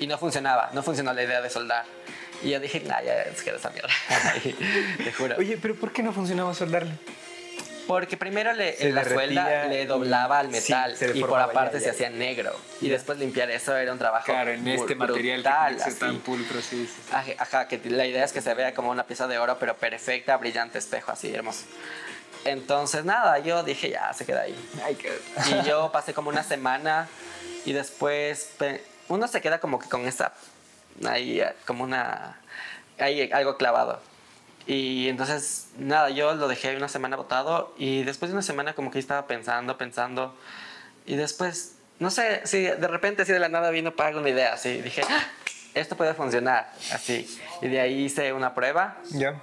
[0.00, 1.84] Y no funcionaba, no funcionó la idea de soldar.
[2.42, 3.88] Y yo dije, nah, ya es que esa mierda.
[5.04, 5.36] Te juro.
[5.38, 6.92] Oye, pero ¿por qué no funcionaba soldarle?
[7.86, 11.78] Porque primero le, en la suelda le doblaba al metal sí, y por aparte ya,
[11.78, 11.84] ya.
[11.84, 12.52] se hacía negro.
[12.80, 16.60] Y después limpiar eso era un trabajo Claro, en este brutal, material que tan pulcro,
[16.60, 17.02] sí, sí.
[17.12, 19.76] Ajá, ajá, que la idea es que se vea como una pieza de oro, pero
[19.76, 21.64] perfecta, brillante espejo, así hermoso.
[22.44, 24.54] Entonces, nada, yo dije, ya, se queda ahí.
[24.84, 25.12] Ay, qué...
[25.50, 27.08] Y yo pasé como una semana
[27.64, 28.50] y después
[29.08, 30.32] uno se queda como que con esa,
[31.04, 32.40] ahí, como una,
[32.98, 34.00] ahí algo clavado.
[34.66, 38.90] Y entonces, nada, yo lo dejé una semana botado y después de una semana como
[38.90, 40.34] que estaba pensando, pensando
[41.06, 44.54] y después, no sé, si de repente así de la nada vino para una idea,
[44.54, 45.22] así, dije, ¡Ah!
[45.74, 47.38] esto puede funcionar, así.
[47.62, 48.98] Y de ahí hice una prueba.
[49.10, 49.18] Ya.
[49.18, 49.42] Yeah.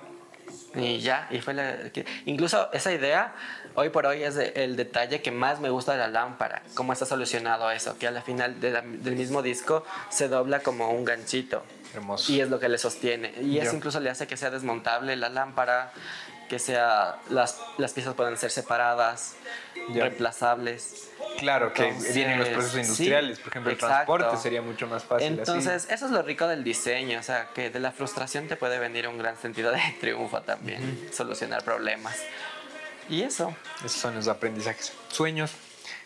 [0.75, 1.77] Y ya, y fue la,
[2.25, 3.35] incluso esa idea,
[3.75, 7.05] hoy por hoy es el detalle que más me gusta de la lámpara, cómo está
[7.05, 11.63] solucionado eso, que al final de la, del mismo disco se dobla como un ganchito.
[11.93, 12.31] Hermoso.
[12.31, 13.33] Y es lo que le sostiene.
[13.41, 15.91] Y eso incluso le hace que sea desmontable la lámpara,
[16.49, 19.35] que sea las, las piezas pueden ser separadas,
[19.89, 21.09] reemplazables.
[21.39, 24.13] Claro, que Entonces, vienen los procesos industriales, sí, por ejemplo, el exacto.
[24.13, 25.27] transporte sería mucho más fácil.
[25.27, 25.93] Entonces, así.
[25.93, 29.07] eso es lo rico del diseño, o sea, que de la frustración te puede venir
[29.07, 31.13] un gran sentido de triunfo también, uh -huh.
[31.13, 32.17] solucionar problemas.
[33.09, 33.55] Y eso.
[33.83, 34.93] Esos son los aprendizajes.
[35.09, 35.51] Sueños.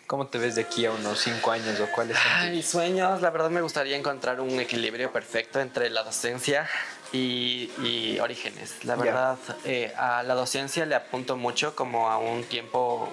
[0.08, 2.32] ¿Cómo te ves de aquí a unos cinco años o cuáles son?
[2.32, 6.66] Ay, sueños, la verdad me gustaría encontrar un equilibrio perfecto entre la docencia
[7.12, 8.86] y, y orígenes.
[8.86, 9.72] La verdad, yeah.
[9.72, 13.12] eh, a la docencia le apunto mucho como a un tiempo,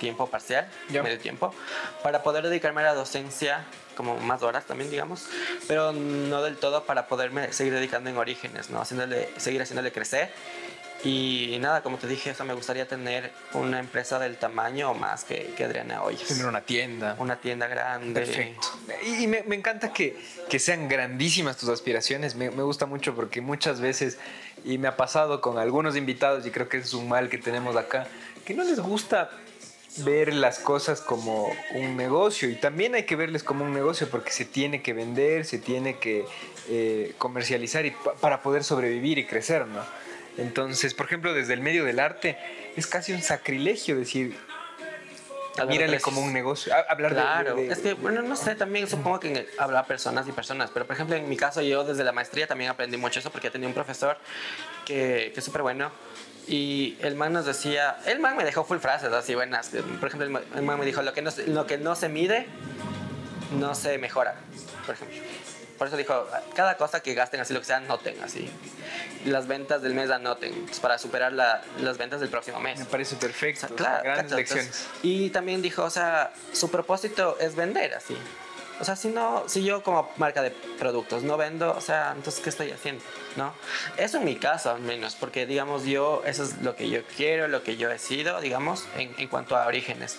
[0.00, 1.02] tiempo parcial, yeah.
[1.02, 1.54] medio tiempo,
[2.02, 5.26] para poder dedicarme a la docencia como más horas también, digamos,
[5.68, 8.80] pero no del todo para poderme seguir dedicando en orígenes, ¿no?
[8.80, 10.32] Haciéndole, seguir haciéndole crecer
[11.04, 15.24] y nada, como te dije, eso me gustaría tener una empresa del tamaño o más
[15.24, 16.28] que, que Adriana Hoyos.
[16.28, 17.16] Tener una tienda.
[17.18, 18.20] Una tienda grande.
[18.20, 18.68] Perfecto.
[19.04, 20.16] Y, y me, me, encanta que,
[20.48, 22.36] que, sean grandísimas tus aspiraciones.
[22.36, 24.18] Me, me, gusta mucho porque muchas veces,
[24.64, 27.74] y me ha pasado con algunos invitados, y creo que es un mal que tenemos
[27.74, 28.06] acá,
[28.44, 29.30] que no les gusta
[29.98, 34.30] ver las cosas como un negocio y también hay que verles como un negocio porque
[34.30, 36.24] se tiene que vender, se tiene que
[36.70, 39.82] eh, comercializar y para poder sobrevivir y crecer, ¿no?
[40.38, 42.38] Entonces, por ejemplo, desde el medio del arte,
[42.76, 44.36] es casi un sacrilegio decir,
[45.68, 46.72] mírale como un negocio.
[46.88, 50.86] Hablar claro, es que, bueno, no sé, también supongo que habrá personas y personas, pero
[50.86, 53.68] por ejemplo, en mi caso, yo desde la maestría también aprendí mucho eso porque tenía
[53.68, 54.16] un profesor
[54.86, 55.90] que, que es súper bueno.
[56.48, 59.70] Y el man nos decía, el man me dejó full frases así buenas.
[60.00, 62.46] Por ejemplo, el man me dijo, lo que no, lo que no se mide,
[63.58, 64.34] no se mejora,
[64.84, 65.18] por ejemplo.
[65.82, 68.48] Por eso dijo, cada cosa que gasten así, lo que sea, noten así.
[69.24, 72.78] Las ventas del mes anoten, pues, para superar las ventas del próximo mes.
[72.78, 73.66] Me parece perfecto.
[73.74, 74.86] claro, grandes lecciones.
[75.02, 78.16] y también dijo, o sea, su propósito es vender así.
[78.78, 82.40] O sea, si no, si yo como marca de productos no vendo, o sea, entonces
[82.40, 83.02] ¿qué estoy haciendo?
[83.34, 83.52] ¿No?
[83.96, 87.48] Eso en mi caso al menos, porque digamos yo, eso es lo que yo quiero,
[87.48, 90.16] lo que yo he sido, digamos, en, en cuanto a orígenes.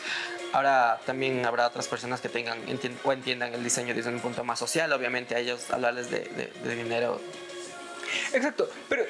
[0.53, 2.59] Ahora también habrá otras personas que tengan
[3.03, 6.51] o entiendan el diseño desde un punto más social, obviamente a ellos hablarles de, de,
[6.63, 7.19] de dinero
[8.33, 9.03] Exacto, pero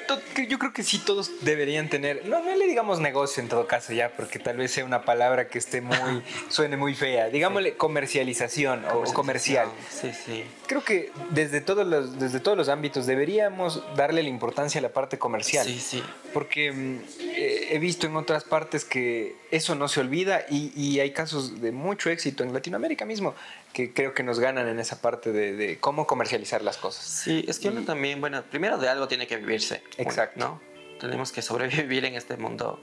[0.48, 3.92] yo creo que sí todos deberían tener, no, no le digamos negocio en todo caso
[3.92, 8.84] ya, porque tal vez sea una palabra que esté muy, suene muy fea, digámosle comercialización,
[8.92, 9.68] o comercial.
[9.90, 10.44] Sí, sí.
[10.66, 14.90] Creo que desde todos, los, desde todos los ámbitos deberíamos darle la importancia a la
[14.90, 15.66] parte comercial.
[15.66, 16.02] Sí, sí.
[16.32, 21.00] Porque mm, eh, he visto en otras partes que eso no se olvida y, y
[21.00, 23.34] hay casos de mucho éxito en Latinoamérica mismo
[23.74, 27.04] que creo que nos ganan en esa parte de, cómo comercializar las cosas.
[27.04, 29.82] Sí, es que uno también, bueno, primero de algo tiene que vivirse.
[29.98, 30.38] Exacto.
[30.38, 30.60] ¿no?
[31.00, 32.80] Tenemos que sobrevivir en este mundo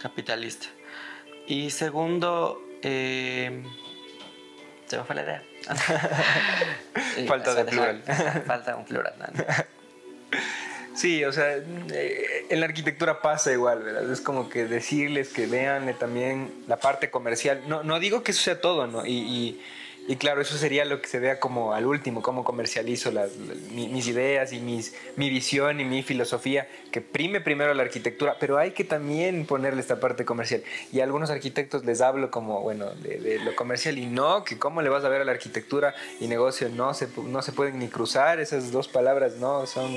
[0.00, 0.66] capitalista.
[1.46, 3.64] Y segundo, eh,
[4.86, 5.42] se me fue la idea.
[7.26, 8.02] falta de plural.
[8.46, 9.14] falta un plural.
[10.94, 14.08] Sí, o sea, eh, en la arquitectura pasa igual, ¿verdad?
[14.12, 17.62] Es como que decirles que vean también la parte comercial.
[17.66, 19.04] No, no digo que eso sea todo, ¿no?
[19.04, 19.60] y y
[20.18, 24.52] claro, eso sería lo que se vea como al último, cómo comercializo las, mis ideas
[24.52, 28.84] y mis, mi visión y mi filosofía, que prime primero la arquitectura, pero hay que
[28.84, 30.62] también ponerle esta parte comercial.
[30.92, 34.82] Y a algunos arquitectos les hablo como, bueno, de, lo comercial y no, que cómo
[34.82, 37.88] le vas a ver a la arquitectura y negocio, no se, no se pueden ni
[37.88, 39.96] cruzar, esas dos palabras no son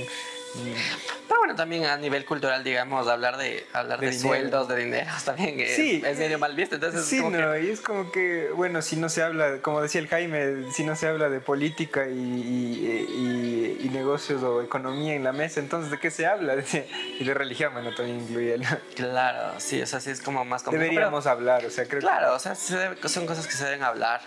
[1.27, 5.59] pero bueno, también a nivel cultural, digamos, hablar de, hablar de, sueldos, de dinero, también
[5.59, 6.75] es, sí, es medio mal visto.
[6.75, 10.07] Entonces, sí, no, y es como que, bueno, si no se habla, como decía el
[10.07, 15.31] Jaime, si no se habla de política y, y, y, negocios o economía en la
[15.31, 16.55] mesa, entonces ¿de qué se habla?
[17.19, 18.63] y de religión, bueno, también incluye el...
[18.95, 20.85] Claro, sí, eso sí es como más complejo.
[20.85, 24.21] Deberíamos hablar, o sea, creo Claro, o sea, son cosas que se deben hablar.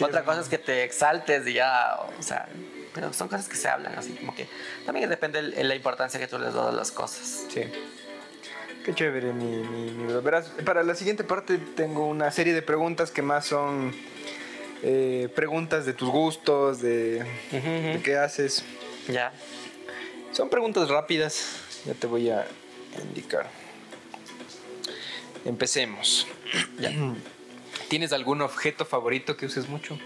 [0.00, 2.48] Otra cosa es que te exaltes y ya, o sea
[2.94, 4.46] pero son cosas que se hablan así, como que
[4.84, 7.46] también depende de la importancia que tú les das a las cosas.
[7.48, 7.62] Sí.
[8.84, 13.22] Qué chévere, mi, mi, Verás, para la siguiente parte tengo una serie de preguntas que
[13.22, 13.94] más son
[14.82, 18.64] eh, preguntas de tus gustos, de, de, qué haces.
[19.06, 19.32] Ya.
[20.32, 21.46] Son preguntas rápidas,
[21.86, 22.46] ya te voy a
[23.04, 23.48] indicar.
[25.44, 26.26] Empecemos.
[26.78, 26.92] Ya.
[27.88, 29.98] ¿Tienes algún objeto favorito que uses mucho?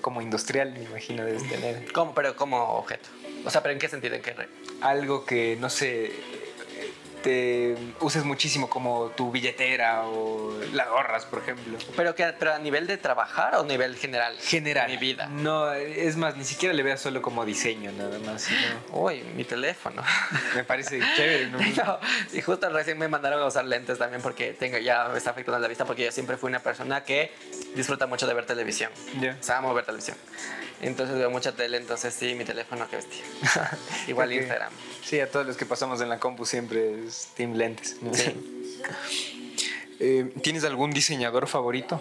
[0.00, 1.92] Como industrial, me imagino, debes tener.
[1.92, 2.14] ¿Cómo?
[2.14, 3.08] Pero como objeto.
[3.44, 4.14] O sea, ¿pero en qué sentido?
[4.14, 4.34] ¿En qué
[4.80, 6.12] Algo que, no sé,
[7.22, 11.78] te uses muchísimo como tu billetera o las gorras, por ejemplo.
[11.96, 14.36] Pero, que, pero a nivel de trabajar o a nivel general.
[14.38, 14.90] General.
[14.90, 15.26] mi vida.
[15.28, 18.48] No, es más, ni siquiera le veas solo como diseño, nada más.
[18.90, 20.02] Uy, mi teléfono.
[20.54, 21.58] Me parece chévere, ¿no?
[22.32, 25.58] y justo recién me mandaron a usar lentes también porque tengo, ya me está afectando
[25.58, 27.32] la vista porque yo siempre fui una persona que
[27.74, 28.90] disfruta mucho de ver televisión.
[29.20, 29.38] Yeah.
[29.56, 30.16] Amo ver televisión.
[30.82, 33.22] Entonces veo mucha tele, entonces sí, mi teléfono, qué bestia.
[34.08, 34.72] Igual Instagram.
[35.04, 37.96] Sí, a todos los que pasamos en la compu siempre es Team Lentes.
[40.04, 42.00] Eh, ¿Tienes algún diseñador favorito?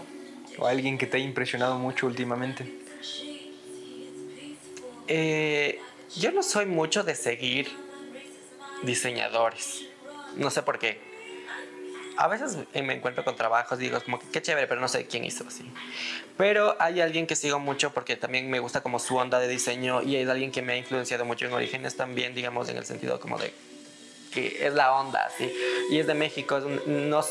[0.57, 2.81] ¿O alguien que te haya impresionado mucho últimamente?
[5.07, 5.79] Eh,
[6.15, 7.67] yo no soy mucho de seguir
[8.81, 9.83] diseñadores.
[10.35, 11.10] No sé por qué
[12.17, 15.05] a veces me encuentro con trabajos y digo, como que qué chévere, pero no sé
[15.07, 15.69] quién hizo así.
[16.37, 20.01] Pero hay alguien que sigo mucho porque también me gusta como su onda de diseño
[20.01, 23.19] y es alguien que me ha influenciado mucho en Orígenes también, digamos, en el sentido
[23.19, 23.53] como de
[24.31, 25.53] que es la onda, así.
[25.89, 27.21] Y es de México, no,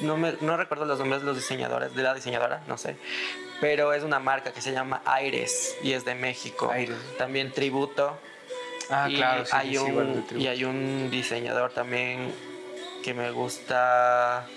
[0.00, 2.96] no, me, no recuerdo los nombres de los diseñadores, de la diseñadora, no sé.
[3.60, 6.70] Pero es una marca que se llama Aires y es de México.
[6.70, 6.96] Aires.
[7.18, 8.18] También Tributo.
[8.90, 12.32] Ah, claro, sí, hay un, Y hay un diseñador también
[13.06, 14.48] que me gusta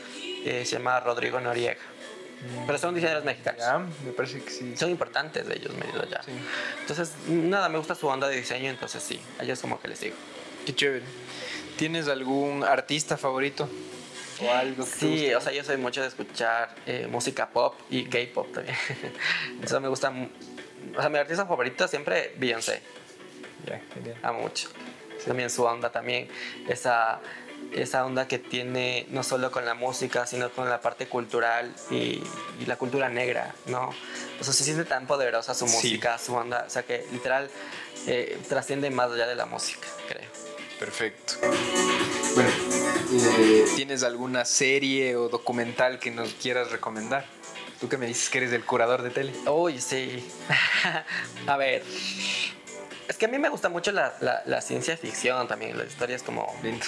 [0.44, 1.78] eh, se llama Rodrigo Noriega.
[1.78, 2.66] Mm.
[2.66, 3.92] Pero son diseñadores mexicanos.
[4.04, 4.76] me parece que sí.
[4.76, 6.22] Son importantes de ellos, medio ya.
[6.80, 10.00] Entonces, nada, me gusta su onda de diseño, entonces sí, a ellos como que les
[10.00, 10.16] digo.
[10.66, 11.06] Qué chévere.
[11.78, 13.70] ¿Tienes algún artista favorito?
[14.42, 18.06] O algo que Sí, o sea, yo soy mucho de escuchar eh, música pop y
[18.06, 18.76] K-pop también.
[19.52, 20.12] Entonces me gusta.
[20.98, 22.82] O sea, mi artista favorito siempre Beyoncé.
[23.68, 24.18] Ya, genial.
[24.24, 24.70] Amo mucho.
[25.24, 26.28] también su onda, también
[26.68, 27.20] esa,
[27.74, 32.22] esa onda que tiene no solo con la música, sino con la parte cultural y,
[32.66, 33.90] la cultura negra, ¿no?
[34.40, 37.50] O sea, se siente tan poderosa su música, su onda, o sea que literal
[38.08, 40.30] eh, trasciende más allá de la música, creo.
[40.80, 41.34] Perfecto.
[42.36, 42.50] Bueno,
[43.40, 47.26] eh, ¿tienes alguna serie o documental que nos quieras recomendar?
[47.80, 49.34] Tú que me dices que eres el curador de tele.
[49.48, 50.26] Uy, sí.
[51.48, 51.84] A ver.
[53.08, 54.14] Es que a mí me gusta mucho la,
[54.46, 56.86] la, ciencia ficción también, las historias como Lindo.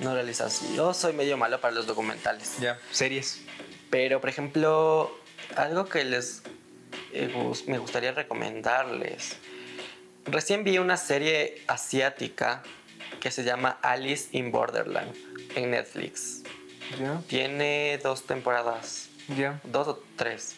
[0.00, 0.62] No realizadas.
[0.74, 2.58] Yo soy medio malo para los documentales.
[2.60, 3.42] Ya, series.
[3.90, 5.16] Pero, por ejemplo,
[5.56, 6.42] algo que les
[7.12, 7.32] eh,
[7.66, 9.36] me gustaría recomendarles.
[10.24, 12.62] Recién vi una serie asiática
[13.20, 15.14] que se llama Alice in Borderland
[15.54, 16.42] en Netflix.
[17.26, 19.08] Tiene dos temporadas.
[19.36, 19.60] Ya.
[19.64, 20.54] Dos o tres.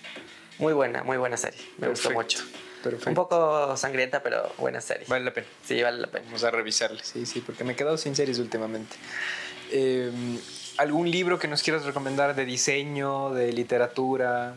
[0.59, 1.61] Muy buena, muy buena serie.
[1.78, 2.38] Me gustó mucho.
[2.83, 3.09] Perfecto.
[3.09, 5.05] Un poco sangrienta, pero buena serie.
[5.09, 5.47] Vale la pena.
[5.64, 6.24] Sí, vale la pena.
[6.26, 7.03] Vamos a revisarla.
[7.03, 8.97] Sí, sí, porque me he quedado sin series últimamente.
[9.70, 10.39] Em,
[10.78, 14.55] ¿Algún libro que nos quieras recomendar de diseño, de literatura?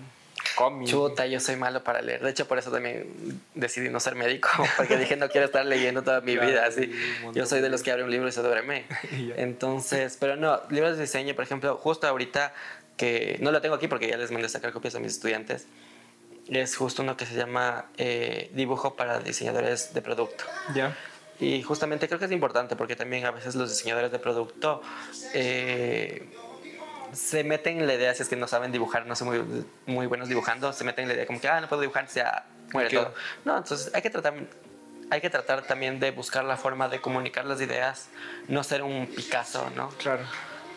[0.85, 2.21] Chuta, yo soy malo para leer.
[2.21, 6.03] De hecho, por eso también decidí no ser médico, porque dije no quiero estar leyendo
[6.03, 6.65] toda mi vida.
[6.67, 6.91] Así.
[7.33, 8.85] Yo soy de los que abre un libro y se duerme.
[9.37, 12.53] Entonces, pero no, libros de diseño, por ejemplo, justo ahorita
[12.97, 15.65] que no lo tengo aquí porque ya les mandé a sacar copias a mis estudiantes,
[16.47, 20.43] es justo uno que se llama eh, Dibujo para diseñadores de producto.
[20.73, 20.95] Ya.
[21.39, 24.81] Y justamente creo que es importante porque también a veces los diseñadores de producto
[25.33, 26.29] eh,
[27.11, 30.07] se meten en la idea, si es que no saben dibujar, no son muy, muy
[30.07, 32.89] buenos dibujando, se meten en la idea como que, ah, no puedo dibujar, sea, muere
[32.89, 33.13] todo.
[33.45, 34.33] No, entonces hay que tratar
[35.09, 38.09] hay que tratar también de buscar la forma de comunicar las ideas,
[38.47, 39.89] no ser un Picasso, ¿no?
[39.89, 40.23] Claro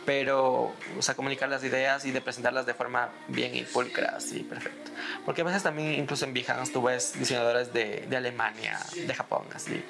[0.07, 4.45] pero, o sea, comunicar las ideas y de presentarlas de forma bien y pulcra, así,
[4.45, 4.93] perfecto.
[5.25, 9.45] Porque a veces también, incluso en Behance, tú ves diseñadores de, de, Alemania, de Japón,
[9.53, 9.85] así,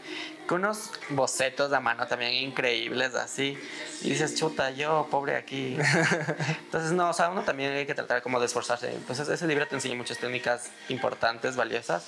[0.48, 3.58] con unos bocetos a mano también increíbles, así,
[4.00, 5.76] y dices, chuta, yo, pobre aquí.
[6.64, 8.90] Entonces, no, o sea, uno también hay que tratar como de esforzarse.
[8.90, 12.06] Entonces, ese libro te enseña muchas técnicas importantes, valiosas,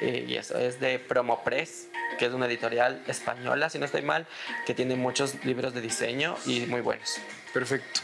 [0.00, 1.88] eh, y eso es de Promopress,
[2.18, 4.26] que es una editorial española, si no estoy mal,
[4.66, 7.18] que tiene muchos libros de diseño y muy buenos.
[7.52, 8.00] Perfecto.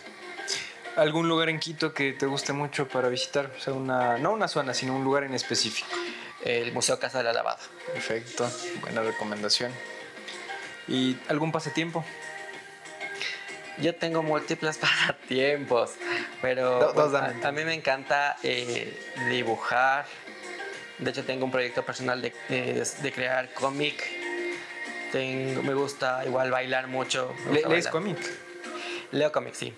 [0.97, 3.53] ¿Algún lugar en Quito que te guste mucho para visitar?
[3.57, 5.89] O sea, una, no una zona, sino un lugar en específico.
[6.43, 7.61] El Museo Casa de la Lavada.
[7.93, 8.51] Perfecto,
[8.81, 9.73] buena recomendación.
[10.89, 12.05] ¿Y algún pasatiempo?
[13.79, 15.93] Yo tengo múltiples pasatiempos,
[16.41, 16.95] pero
[17.45, 18.99] a, mí me encanta eh,
[19.29, 20.07] dibujar.
[20.99, 24.03] De hecho, tengo un proyecto personal de, de, crear cómic.
[25.13, 27.33] me gusta igual bailar mucho.
[27.51, 28.19] ¿Lees cómic?
[29.13, 29.75] Leo cómics, sí.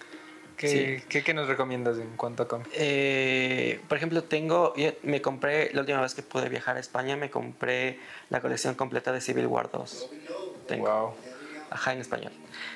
[0.56, 2.70] ¿Qué, ¿qué, nos recomiendas en cuanto a cómics?
[2.74, 7.30] Eh, por ejemplo, tengo, me compré, la última vez que pude viajar a España, me
[7.30, 10.10] compré la colección completa de Civil War 2.
[10.66, 10.88] Tengo.
[10.88, 11.14] Wow.
[11.70, 12.32] Ajá, en español.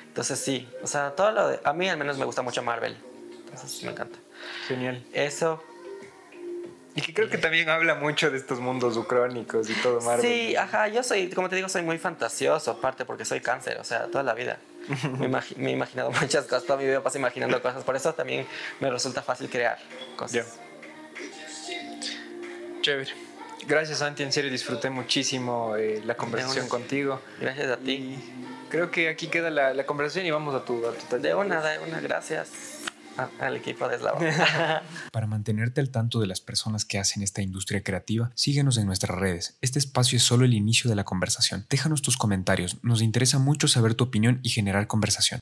[0.07, 2.95] Entonces sí, o sea, todo lo de, a mí al menos me gusta mucho Marvel.
[3.49, 4.17] Entonces me encanta.
[4.67, 5.03] Genial.
[5.11, 5.61] Eso.
[6.95, 10.21] Y que creo que también habla mucho de estos mundos ucrónicos y todo Marvel.
[10.21, 13.83] Sí, ajá, yo soy, como te digo, soy muy fantasioso, aparte porque soy cáncer, o
[13.83, 14.59] sea, toda la vida.
[15.17, 18.45] me, he imaginado muchas cosas, toda mi vida paso imaginando cosas, por eso también
[18.79, 19.79] me resulta fácil crear
[20.15, 20.59] cosas.
[22.81, 23.11] Chévere.
[23.65, 24.23] Gracias, Santi.
[24.23, 27.21] En serio, disfruté muchísimo eh, la conversación contigo.
[27.39, 28.19] Gracias a ti.
[28.69, 31.79] creo que aquí queda la, conversación y vamos a tu, a tu De una, de
[31.79, 32.72] una, gracias
[33.39, 34.19] al equipo de Eslava.
[35.11, 39.17] Para mantenerte al tanto de las personas que hacen esta industria creativa, síguenos en nuestras
[39.17, 39.57] redes.
[39.61, 41.65] Este espacio es solo el inicio de la conversación.
[41.69, 45.41] Déjanos tus comentarios, nos interesa mucho saber tu opinión y generar conversación.